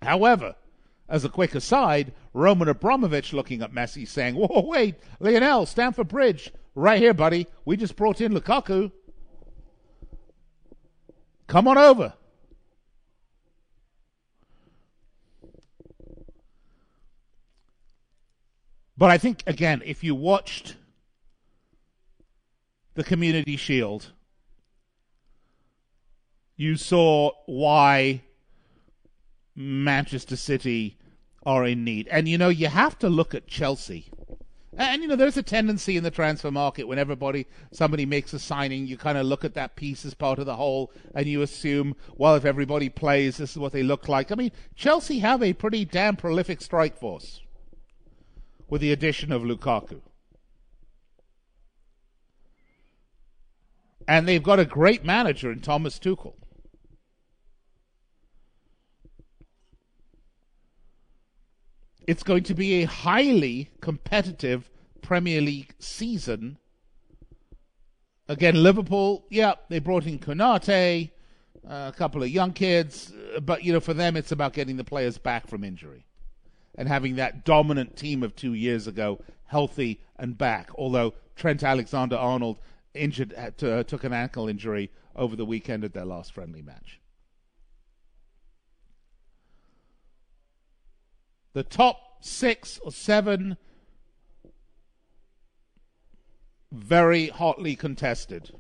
However, 0.01 0.55
as 1.09 1.25
a 1.25 1.29
quick 1.29 1.57
aside, 1.57 2.13
Roman 2.33 2.69
Abramovich 2.69 3.33
looking 3.33 3.63
at 3.63 3.73
Messi 3.73 4.07
saying, 4.07 4.37
Whoa, 4.37 4.65
wait, 4.65 4.95
Lionel, 5.19 5.67
Stamford 5.67 6.07
Bridge, 6.07 6.53
right 6.77 7.01
here, 7.01 7.15
buddy. 7.15 7.49
We 7.65 7.77
just 7.77 7.97
brought 7.97 8.21
in 8.21 8.33
Lukaku. 8.33 8.93
Come 11.49 11.67
on 11.67 11.79
over. 11.79 12.15
But 18.97 19.11
I 19.11 19.19
think, 19.19 19.43
again, 19.47 19.83
if 19.85 20.05
you 20.05 20.15
watched 20.15 20.77
the 22.95 23.05
Community 23.05 23.57
Shield, 23.57 24.13
you 26.57 26.77
saw 26.77 27.33
why 27.47 28.23
Manchester 29.57 30.37
City 30.37 30.97
are 31.45 31.67
in 31.67 31.85
need. 31.85 32.09
And, 32.09 32.29
you 32.29 32.39
know, 32.39 32.49
you 32.49 32.69
have 32.69 32.99
to 33.01 33.09
look 33.09 33.35
at 33.35 33.49
Chelsea. 33.49 34.11
And, 34.77 35.03
you 35.03 35.09
know, 35.09 35.17
there's 35.17 35.37
a 35.37 35.43
tendency 35.43 35.97
in 35.97 36.03
the 36.03 36.11
transfer 36.11 36.51
market 36.51 36.89
when 36.89 36.99
everybody, 36.99 37.47
somebody 37.73 38.07
makes 38.07 38.33
a 38.33 38.39
signing, 38.39 38.87
you 38.87 38.97
kind 38.97 39.19
of 39.19 39.27
look 39.27 39.45
at 39.45 39.55
that 39.55 39.77
piece 39.77 40.05
as 40.05 40.15
part 40.15 40.39
of 40.39 40.47
the 40.47 40.57
whole 40.57 40.93
and 41.15 41.27
you 41.27 41.43
assume, 41.43 41.95
well, 42.17 42.35
if 42.35 42.45
everybody 42.45 42.89
plays, 42.89 43.37
this 43.37 43.53
is 43.53 43.59
what 43.59 43.73
they 43.73 43.85
look 43.85 44.09
like. 44.09 44.33
I 44.33 44.35
mean, 44.35 44.51
Chelsea 44.75 45.21
have 45.21 45.43
a 45.43 45.53
pretty 45.53 45.85
damn 45.85 46.17
prolific 46.17 46.61
strike 46.61 46.97
force 46.97 47.41
with 48.69 48.81
the 48.81 48.93
addition 48.93 49.33
of 49.33 49.43
Lukaku. 49.43 50.01
And 54.07 54.29
they've 54.29 54.43
got 54.43 54.61
a 54.61 54.65
great 54.65 55.05
manager 55.05 55.51
in 55.51 55.61
Thomas 55.61 55.99
Tuchel. 55.99 56.35
It's 62.07 62.23
going 62.23 62.43
to 62.45 62.55
be 62.55 62.83
a 62.83 62.87
highly 62.87 63.71
competitive 63.81 64.71
Premier 65.01 65.41
League 65.41 65.75
season. 65.79 66.59
Again, 68.29 68.63
Liverpool, 68.63 69.25
yeah, 69.31 69.55
they 69.71 69.79
brought 69.79 70.07
in 70.07 70.19
Konate, 70.19 71.11
uh, 71.67 71.91
a 71.93 71.97
couple 71.97 72.23
of 72.23 72.29
young 72.29 72.53
kids, 72.53 73.11
but 73.43 73.65
you 73.65 73.73
know, 73.73 73.81
for 73.81 73.95
them, 73.95 74.17
it's 74.17 74.33
about 74.33 74.53
getting 74.53 74.77
the 74.77 74.85
players 74.85 75.17
back 75.17 75.47
from 75.47 75.65
injury 75.65 76.05
and 76.77 76.89
having 76.89 77.17
that 77.17 77.45
dominant 77.45 77.97
team 77.97 78.23
of 78.23 78.35
two 78.35 78.55
years 78.55 78.87
ago 78.87 79.21
healthy 79.47 80.01
and 80.17 80.37
back. 80.37 80.71
Although 80.77 81.15
Trent 81.37 81.63
Alexander 81.63 82.17
Arnold 82.17 82.59
injured 82.93 83.35
uh, 83.35 83.83
took 83.85 84.05
an 84.05 84.13
ankle 84.13 84.49
injury 84.49 84.91
over 85.17 85.37
the 85.37 85.45
weekend 85.45 85.85
at 85.85 85.95
their 85.95 86.05
last 86.05 86.33
friendly 86.33 86.63
match. 86.63 87.01
The 91.53 91.63
top 91.63 92.25
six 92.25 92.81
or 92.83 92.91
seven 92.91 93.57
very 96.73 97.29
hotly 97.29 97.77
contested. 97.77 98.51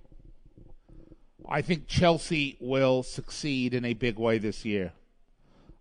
I 1.49 1.61
think 1.61 1.89
Chelsea 1.89 2.57
will 2.61 3.03
succeed 3.03 3.75
in 3.75 3.85
a 3.85 3.95
big 3.95 4.19
way 4.19 4.39
this 4.39 4.65
year. 4.65 4.93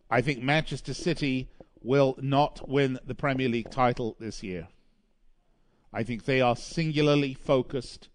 I 0.09 0.21
think 0.21 0.41
Manchester 0.41 0.93
City 0.93 1.49
will 1.83 2.15
not 2.21 2.67
win 2.67 2.99
the 3.05 3.15
Premier 3.15 3.49
League 3.49 3.69
title 3.69 4.15
this 4.19 4.41
year. 4.41 4.67
I 5.91 6.03
think 6.03 6.25
they 6.25 6.41
are 6.41 6.55
singularly 6.55 7.33
focused 7.33 8.09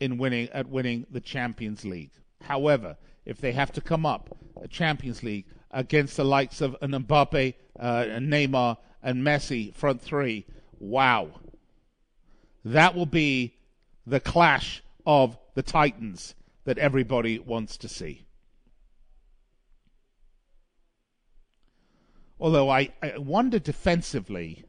in 0.00 0.16
winning 0.16 0.48
at 0.50 0.68
winning 0.68 1.06
the 1.10 1.20
Champions 1.20 1.84
League. 1.84 2.12
However, 2.42 2.96
if 3.24 3.38
they 3.40 3.52
have 3.52 3.72
to 3.72 3.80
come 3.80 4.06
up 4.06 4.36
a 4.60 4.68
Champions 4.68 5.22
League 5.22 5.46
against 5.70 6.16
the 6.16 6.24
likes 6.24 6.60
of 6.60 6.76
an 6.80 6.92
Mbappe, 6.92 7.54
uh, 7.78 8.04
Neymar, 8.04 8.78
and 9.02 9.22
Messi 9.22 9.74
front 9.74 10.00
three, 10.00 10.46
wow, 10.78 11.28
that 12.64 12.94
will 12.94 13.06
be 13.06 13.56
the 14.06 14.20
clash 14.20 14.82
of 15.04 15.36
the 15.54 15.62
titans 15.62 16.34
that 16.64 16.78
everybody 16.78 17.38
wants 17.38 17.76
to 17.78 17.88
see. 17.88 18.23
Although 22.40 22.68
I, 22.68 22.90
I 23.02 23.18
wonder 23.18 23.58
defensively 23.58 24.64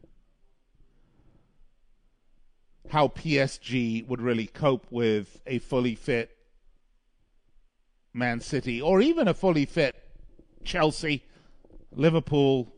how 2.89 3.07
PSG 3.07 4.07
would 4.07 4.21
really 4.21 4.47
cope 4.47 4.85
with 4.91 5.41
a 5.47 5.59
fully 5.59 5.95
fit 5.95 6.37
Man 8.13 8.39
City 8.39 8.81
or 8.81 9.01
even 9.01 9.27
a 9.27 9.33
fully 9.33 9.65
fit 9.65 9.95
Chelsea, 10.63 11.23
Liverpool. 11.91 12.71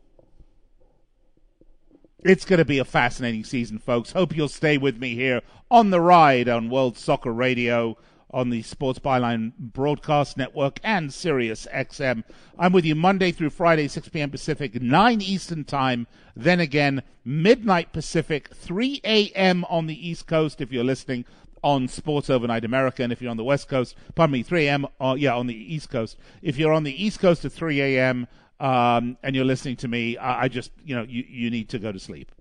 It's 2.24 2.44
going 2.44 2.58
to 2.58 2.64
be 2.64 2.78
a 2.78 2.84
fascinating 2.84 3.44
season, 3.44 3.78
folks. 3.78 4.12
Hope 4.12 4.36
you'll 4.36 4.48
stay 4.48 4.76
with 4.76 4.98
me 4.98 5.14
here 5.14 5.42
on 5.70 5.90
the 5.90 6.00
ride 6.00 6.48
on 6.48 6.70
World 6.70 6.98
Soccer 6.98 7.32
Radio 7.32 7.96
on 8.30 8.50
the 8.50 8.62
Sports 8.62 8.98
Byline 8.98 9.52
Broadcast 9.58 10.36
Network 10.36 10.80
and 10.82 11.12
Sirius 11.12 11.66
XM. 11.72 12.24
I'm 12.58 12.72
with 12.72 12.84
you 12.84 12.94
Monday 12.94 13.32
through 13.32 13.50
Friday, 13.50 13.88
6 13.88 14.08
p.m. 14.10 14.30
Pacific, 14.30 14.80
9 14.80 15.20
Eastern 15.20 15.64
Time. 15.64 16.06
Then 16.36 16.60
again, 16.60 17.02
midnight 17.24 17.92
Pacific, 17.92 18.48
3 18.54 19.00
a.m. 19.04 19.64
on 19.68 19.86
the 19.86 20.08
East 20.08 20.26
Coast 20.26 20.60
if 20.60 20.72
you're 20.72 20.84
listening 20.84 21.24
on 21.62 21.88
Sports 21.88 22.30
Overnight 22.30 22.64
America. 22.64 23.02
And 23.02 23.12
if 23.12 23.20
you're 23.20 23.30
on 23.30 23.36
the 23.36 23.44
West 23.44 23.68
Coast, 23.68 23.94
pardon 24.14 24.32
me, 24.32 24.42
3 24.42 24.66
a.m. 24.66 24.86
Uh, 25.00 25.16
yeah, 25.18 25.34
on 25.34 25.46
the 25.46 25.74
East 25.74 25.90
Coast. 25.90 26.16
If 26.42 26.58
you're 26.58 26.72
on 26.72 26.84
the 26.84 27.04
East 27.04 27.20
Coast 27.20 27.44
at 27.44 27.52
3 27.52 27.80
a.m. 27.80 28.26
Um, 28.60 29.16
and 29.22 29.36
you're 29.36 29.44
listening 29.44 29.76
to 29.76 29.88
me, 29.88 30.16
I, 30.16 30.42
I 30.42 30.48
just, 30.48 30.72
you 30.84 30.94
know, 30.94 31.02
you, 31.02 31.24
you 31.28 31.50
need 31.50 31.68
to 31.70 31.78
go 31.78 31.92
to 31.92 31.98
sleep. 31.98 32.32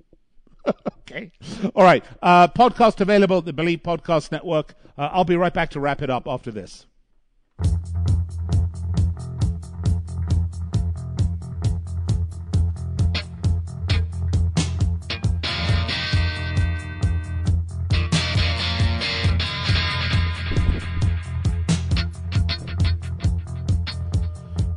Okay. 1.09 1.32
All 1.74 1.84
right. 1.84 2.03
Uh, 2.22 2.47
podcast 2.49 2.99
available 2.99 3.38
at 3.38 3.45
the 3.45 3.53
Bleav 3.53 3.82
Podcast 3.82 4.32
Network. 4.32 4.76
Uh, 4.97 5.09
I'll 5.11 5.24
be 5.24 5.38
right 5.38 5.53
back 5.53 5.70
to 5.72 5.80
wrap 5.80 6.01
it 6.01 6.09
up 6.09 6.28
after 6.28 6.51
this. 6.51 6.86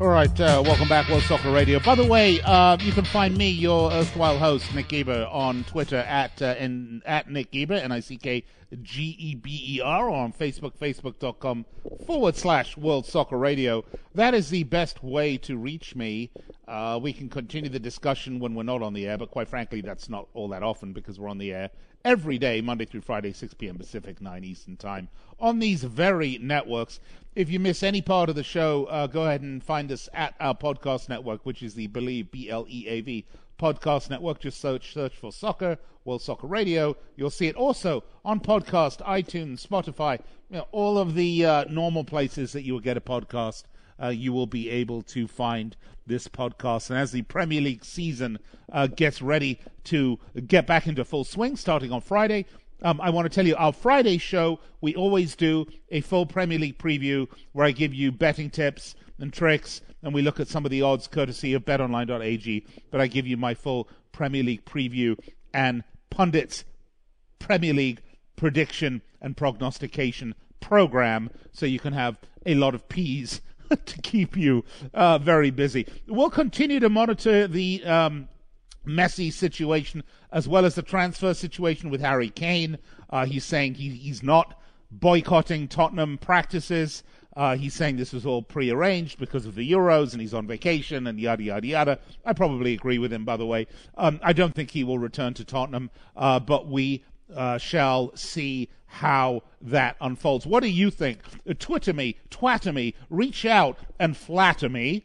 All 0.01 0.09
right, 0.09 0.41
uh, 0.41 0.63
welcome 0.65 0.89
back, 0.89 1.11
World 1.11 1.25
Soccer 1.25 1.51
Radio. 1.51 1.79
By 1.79 1.95
the 1.95 2.07
way, 2.07 2.41
uh, 2.41 2.79
you 2.81 2.91
can 2.91 3.05
find 3.05 3.37
me, 3.37 3.51
your 3.51 3.93
erstwhile 3.93 4.39
host, 4.39 4.75
Nick 4.75 4.89
Geber, 4.89 5.29
on 5.31 5.63
Twitter 5.65 5.99
at 5.99 6.41
uh, 6.41 6.55
in, 6.59 7.03
at 7.05 7.31
Nick 7.31 7.51
Geber, 7.51 7.75
N 7.75 7.93
I 7.93 8.01
C 8.01 8.17
K 8.17 8.43
G 8.81 9.15
E 9.19 9.35
B 9.35 9.63
E 9.77 9.81
R, 9.83 10.09
or 10.09 10.17
on 10.17 10.33
Facebook, 10.33 10.73
facebook.com 10.79 11.67
forward 12.07 12.35
slash 12.35 12.79
World 12.79 13.05
Soccer 13.05 13.37
Radio. 13.37 13.85
That 14.15 14.33
is 14.33 14.49
the 14.49 14.65
best 14.65 15.05
way 15.05 15.37
to 15.37 15.59
reach 15.59 15.95
me. 15.95 16.31
Uh, 16.67 16.99
we 17.03 17.13
can 17.13 17.29
continue 17.29 17.69
the 17.69 17.79
discussion 17.79 18.39
when 18.39 18.55
we're 18.55 18.63
not 18.63 18.81
on 18.81 18.95
the 18.95 19.07
air, 19.07 19.19
but 19.19 19.31
quite 19.31 19.49
frankly, 19.49 19.83
that's 19.83 20.09
not 20.09 20.29
all 20.33 20.49
that 20.49 20.63
often 20.63 20.95
because 20.95 21.21
we're 21.21 21.29
on 21.29 21.37
the 21.37 21.53
air 21.53 21.69
every 22.05 22.39
day, 22.39 22.61
Monday 22.61 22.85
through 22.85 23.03
Friday, 23.03 23.33
6 23.33 23.55
p.m. 23.55 23.77
Pacific, 23.77 24.21
9 24.21 24.45
Eastern 24.45 24.77
Time, 24.77 25.09
on 25.39 25.59
these 25.59 25.85
very 25.85 26.39
networks. 26.39 27.01
If 27.35 27.51
you 27.51 27.61
miss 27.61 27.83
any 27.83 28.03
part 28.03 28.29
of 28.29 28.35
the 28.35 28.43
show, 28.43 28.87
uh, 28.87 29.07
go 29.07 29.25
ahead 29.25 29.43
and 29.43 29.63
find 29.63 29.91
us 29.93 30.09
at 30.13 30.35
our 30.41 30.55
podcast 30.55 31.09
network, 31.09 31.45
which 31.45 31.63
is 31.63 31.75
the 31.75 31.89
Bleav, 31.89 32.31
B 32.31 32.51
L 32.51 32.67
E 32.69 32.87
A 32.89 33.01
V 33.01 33.25
podcast 33.59 34.11
network. 34.11 34.41
Just 34.41 34.61
search 34.61 34.93
search 34.93 35.17
for 35.17 35.31
soccer, 35.31 35.79
World 36.05 36.23
Soccer 36.23 36.47
Radio. 36.47 36.97
You'll 37.17 37.31
see 37.31 37.47
it 37.47 37.57
also 37.57 38.03
on 38.25 38.41
podcast, 38.41 38.99
iTunes, 39.07 39.67
Spotify, 39.67 40.21
you 40.49 40.57
know, 40.59 40.67
all 40.73 40.99
of 40.99 41.15
the 41.15 41.45
uh, 41.45 41.65
normal 41.69 42.05
places 42.05 42.53
that 42.53 42.63
you 42.63 42.73
will 42.73 42.81
get 42.81 42.97
a 42.97 43.01
podcast. 43.01 43.65
Uh, 44.03 44.09
you 44.09 44.33
will 44.33 44.47
be 44.47 44.71
able 44.71 45.03
to 45.03 45.27
find 45.27 45.77
this 46.07 46.29
podcast. 46.29 46.91
And 46.91 46.99
as 46.99 47.13
the 47.13 47.23
Premier 47.23 47.61
League 47.61 47.85
season 47.85 48.39
uh, 48.73 48.87
gets 48.87 49.21
ready 49.23 49.61
to 49.85 50.19
get 50.47 50.67
back 50.67 50.87
into 50.87 51.05
full 51.05 51.25
swing, 51.25 51.57
starting 51.57 51.93
on 51.93 52.01
Friday, 52.01 52.47
um, 52.83 53.01
I 53.01 53.11
want 53.11 53.31
to 53.31 53.35
tell 53.35 53.47
you 53.47 53.57
our 53.57 53.73
Friday 53.73 54.19
show, 54.19 54.61
we 54.81 54.95
always 54.95 55.37
do 55.37 55.67
a 55.91 56.01
full 56.01 56.27
Premier 56.27 56.59
League 56.59 56.79
preview 56.79 57.29
where 57.53 57.67
I 57.67 57.73
give 57.73 57.93
you 57.93 58.11
betting 58.11 58.51
tips 58.51 58.95
and 59.19 59.33
tricks, 59.33 59.83
and 60.03 60.15
we 60.15 60.23
look 60.23 60.41
at 60.41 60.49
some 60.49 60.65
of 60.65 60.71
the 60.71 60.83
odds 60.83 61.07
courtesy 61.07 61.53
of 61.53 61.65
betonline.ag. 61.65 62.67
But 62.91 63.01
I 63.01 63.07
give 63.07 63.27
you 63.27 63.37
my 63.37 63.55
full 63.55 63.89
Premier 64.13 64.43
League 64.43 64.65
preview 64.65 65.19
and 65.53 65.85
pundits 66.09 66.65
Premier 67.39 67.75
League 67.75 68.01
prediction 68.37 69.03
and 69.21 69.37
prognostication 69.37 70.35
program 70.61 71.31
so 71.53 71.67
you 71.67 71.79
can 71.79 71.93
have 71.93 72.19
a 72.47 72.55
lot 72.55 72.75
of 72.75 72.89
peas 72.89 73.41
to 73.87 74.01
keep 74.03 74.37
you 74.37 74.65
uh, 74.95 75.19
very 75.19 75.51
busy. 75.51 75.87
We'll 76.07 76.31
continue 76.31 76.81
to 76.81 76.89
monitor 76.89 77.47
the 77.47 77.85
um, 77.85 78.29
situation, 78.87 80.03
as 80.33 80.49
well 80.49 80.65
as 80.65 80.75
the 80.75 80.83
transfer 80.83 81.35
situation 81.35 81.91
with 81.91 82.01
Harry 82.01 82.31
Kane. 82.31 82.79
Uh, 83.11 83.27
he's 83.27 83.45
saying 83.45 83.75
he, 83.75 83.91
he's 83.91 84.23
not 84.23 84.59
boycotting 84.91 85.69
Tottenham 85.69 86.19
practices. 86.19 87.03
Uh, 87.37 87.57
he's 87.57 87.75
saying 87.75 87.97
this 87.97 88.13
was 88.13 88.27
all 88.27 88.43
prearranged 88.43 89.19
because 89.19 89.47
of 89.47 89.55
the 89.55 89.71
Euros 89.71 90.13
and 90.13 90.21
he's 90.21 90.35
on 90.35 90.49
vacation 90.49 91.07
and 91.07 91.21
yada, 91.21 91.43
yada, 91.43 91.67
yada. 91.67 91.99
I 92.25 92.33
probably 92.33 92.75
agree 92.75 92.99
with 92.99 93.13
him, 93.13 93.25
by 93.25 93.37
the 93.37 93.47
way. 93.47 93.69
Um, 93.97 94.19
I 94.23 94.33
don't 94.33 94.55
think 94.55 94.73
he 94.73 94.83
will 94.83 94.99
return 94.99 95.35
to 95.35 95.45
Tottenham, 95.45 95.91
uh, 96.17 96.41
but 96.41 96.67
we 96.67 97.05
uh, 97.35 97.59
shall 97.59 98.15
see 98.17 98.69
how 98.91 99.43
that 99.61 99.97
unfolds. 100.01 100.47
What 100.47 100.63
do 100.63 100.69
you 100.69 100.91
think? 100.91 101.21
Twitter 101.59 101.93
me, 101.93 102.17
twatter 102.29 102.73
me, 102.73 102.95
reach 103.09 103.47
out 103.47 103.79
and 103.99 104.17
flatter 104.17 104.69
me 104.69 105.05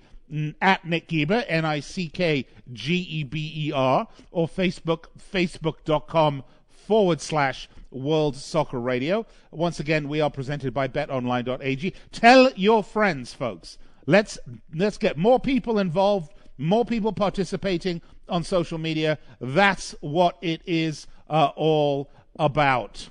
at 0.59 0.86
Nick 0.86 1.07
Geber, 1.07 1.45
N 1.47 1.65
I 1.65 1.79
C 1.79 2.09
K 2.09 2.47
G 2.73 2.95
E 2.95 3.23
B 3.23 3.53
E 3.55 3.71
R, 3.71 4.07
or 4.31 4.47
Facebook, 4.47 5.05
facebook.com 5.31 6.43
forward 6.67 7.21
slash 7.21 7.69
World 7.91 8.36
Soccer 8.36 8.79
Radio. 8.79 9.25
Once 9.51 9.79
again, 9.79 10.09
we 10.09 10.19
are 10.19 10.31
presented 10.31 10.73
by 10.73 10.88
betonline.ag. 10.88 11.93
Tell 12.11 12.51
your 12.55 12.83
friends, 12.83 13.33
folks. 13.33 13.77
Let's 14.07 14.39
let's 14.73 14.97
get 14.97 15.15
more 15.17 15.39
people 15.39 15.77
involved, 15.77 16.33
more 16.57 16.86
people 16.86 17.13
participating 17.13 18.01
on 18.27 18.43
social 18.43 18.79
media. 18.79 19.19
That's 19.39 19.93
what 20.01 20.38
it 20.41 20.61
is 20.65 21.05
uh, 21.29 21.51
all 21.55 22.09
about. 22.38 23.09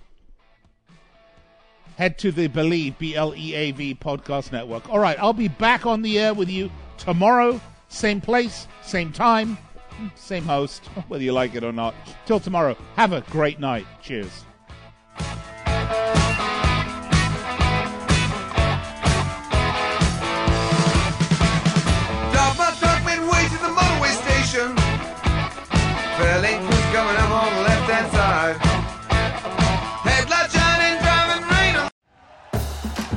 Head 1.96 2.18
to 2.18 2.32
the 2.32 2.48
Bleav 2.48 2.98
B 2.98 3.14
L 3.14 3.34
E 3.36 3.54
A 3.54 3.70
V 3.70 3.94
podcast 3.94 4.50
network. 4.50 4.90
All 4.90 4.98
right, 4.98 5.18
I'll 5.20 5.32
be 5.32 5.48
back 5.48 5.86
on 5.86 6.02
the 6.02 6.18
air 6.18 6.34
with 6.34 6.50
you 6.50 6.70
tomorrow, 6.98 7.60
same 7.88 8.20
place, 8.20 8.66
same 8.82 9.12
time, 9.12 9.56
same 10.16 10.44
host, 10.44 10.84
whether 11.08 11.22
you 11.22 11.32
like 11.32 11.54
it 11.54 11.62
or 11.62 11.72
not. 11.72 11.94
Till 12.26 12.40
tomorrow, 12.40 12.76
have 12.96 13.12
a 13.12 13.20
great 13.30 13.60
night. 13.60 13.86
Cheers. 14.02 14.44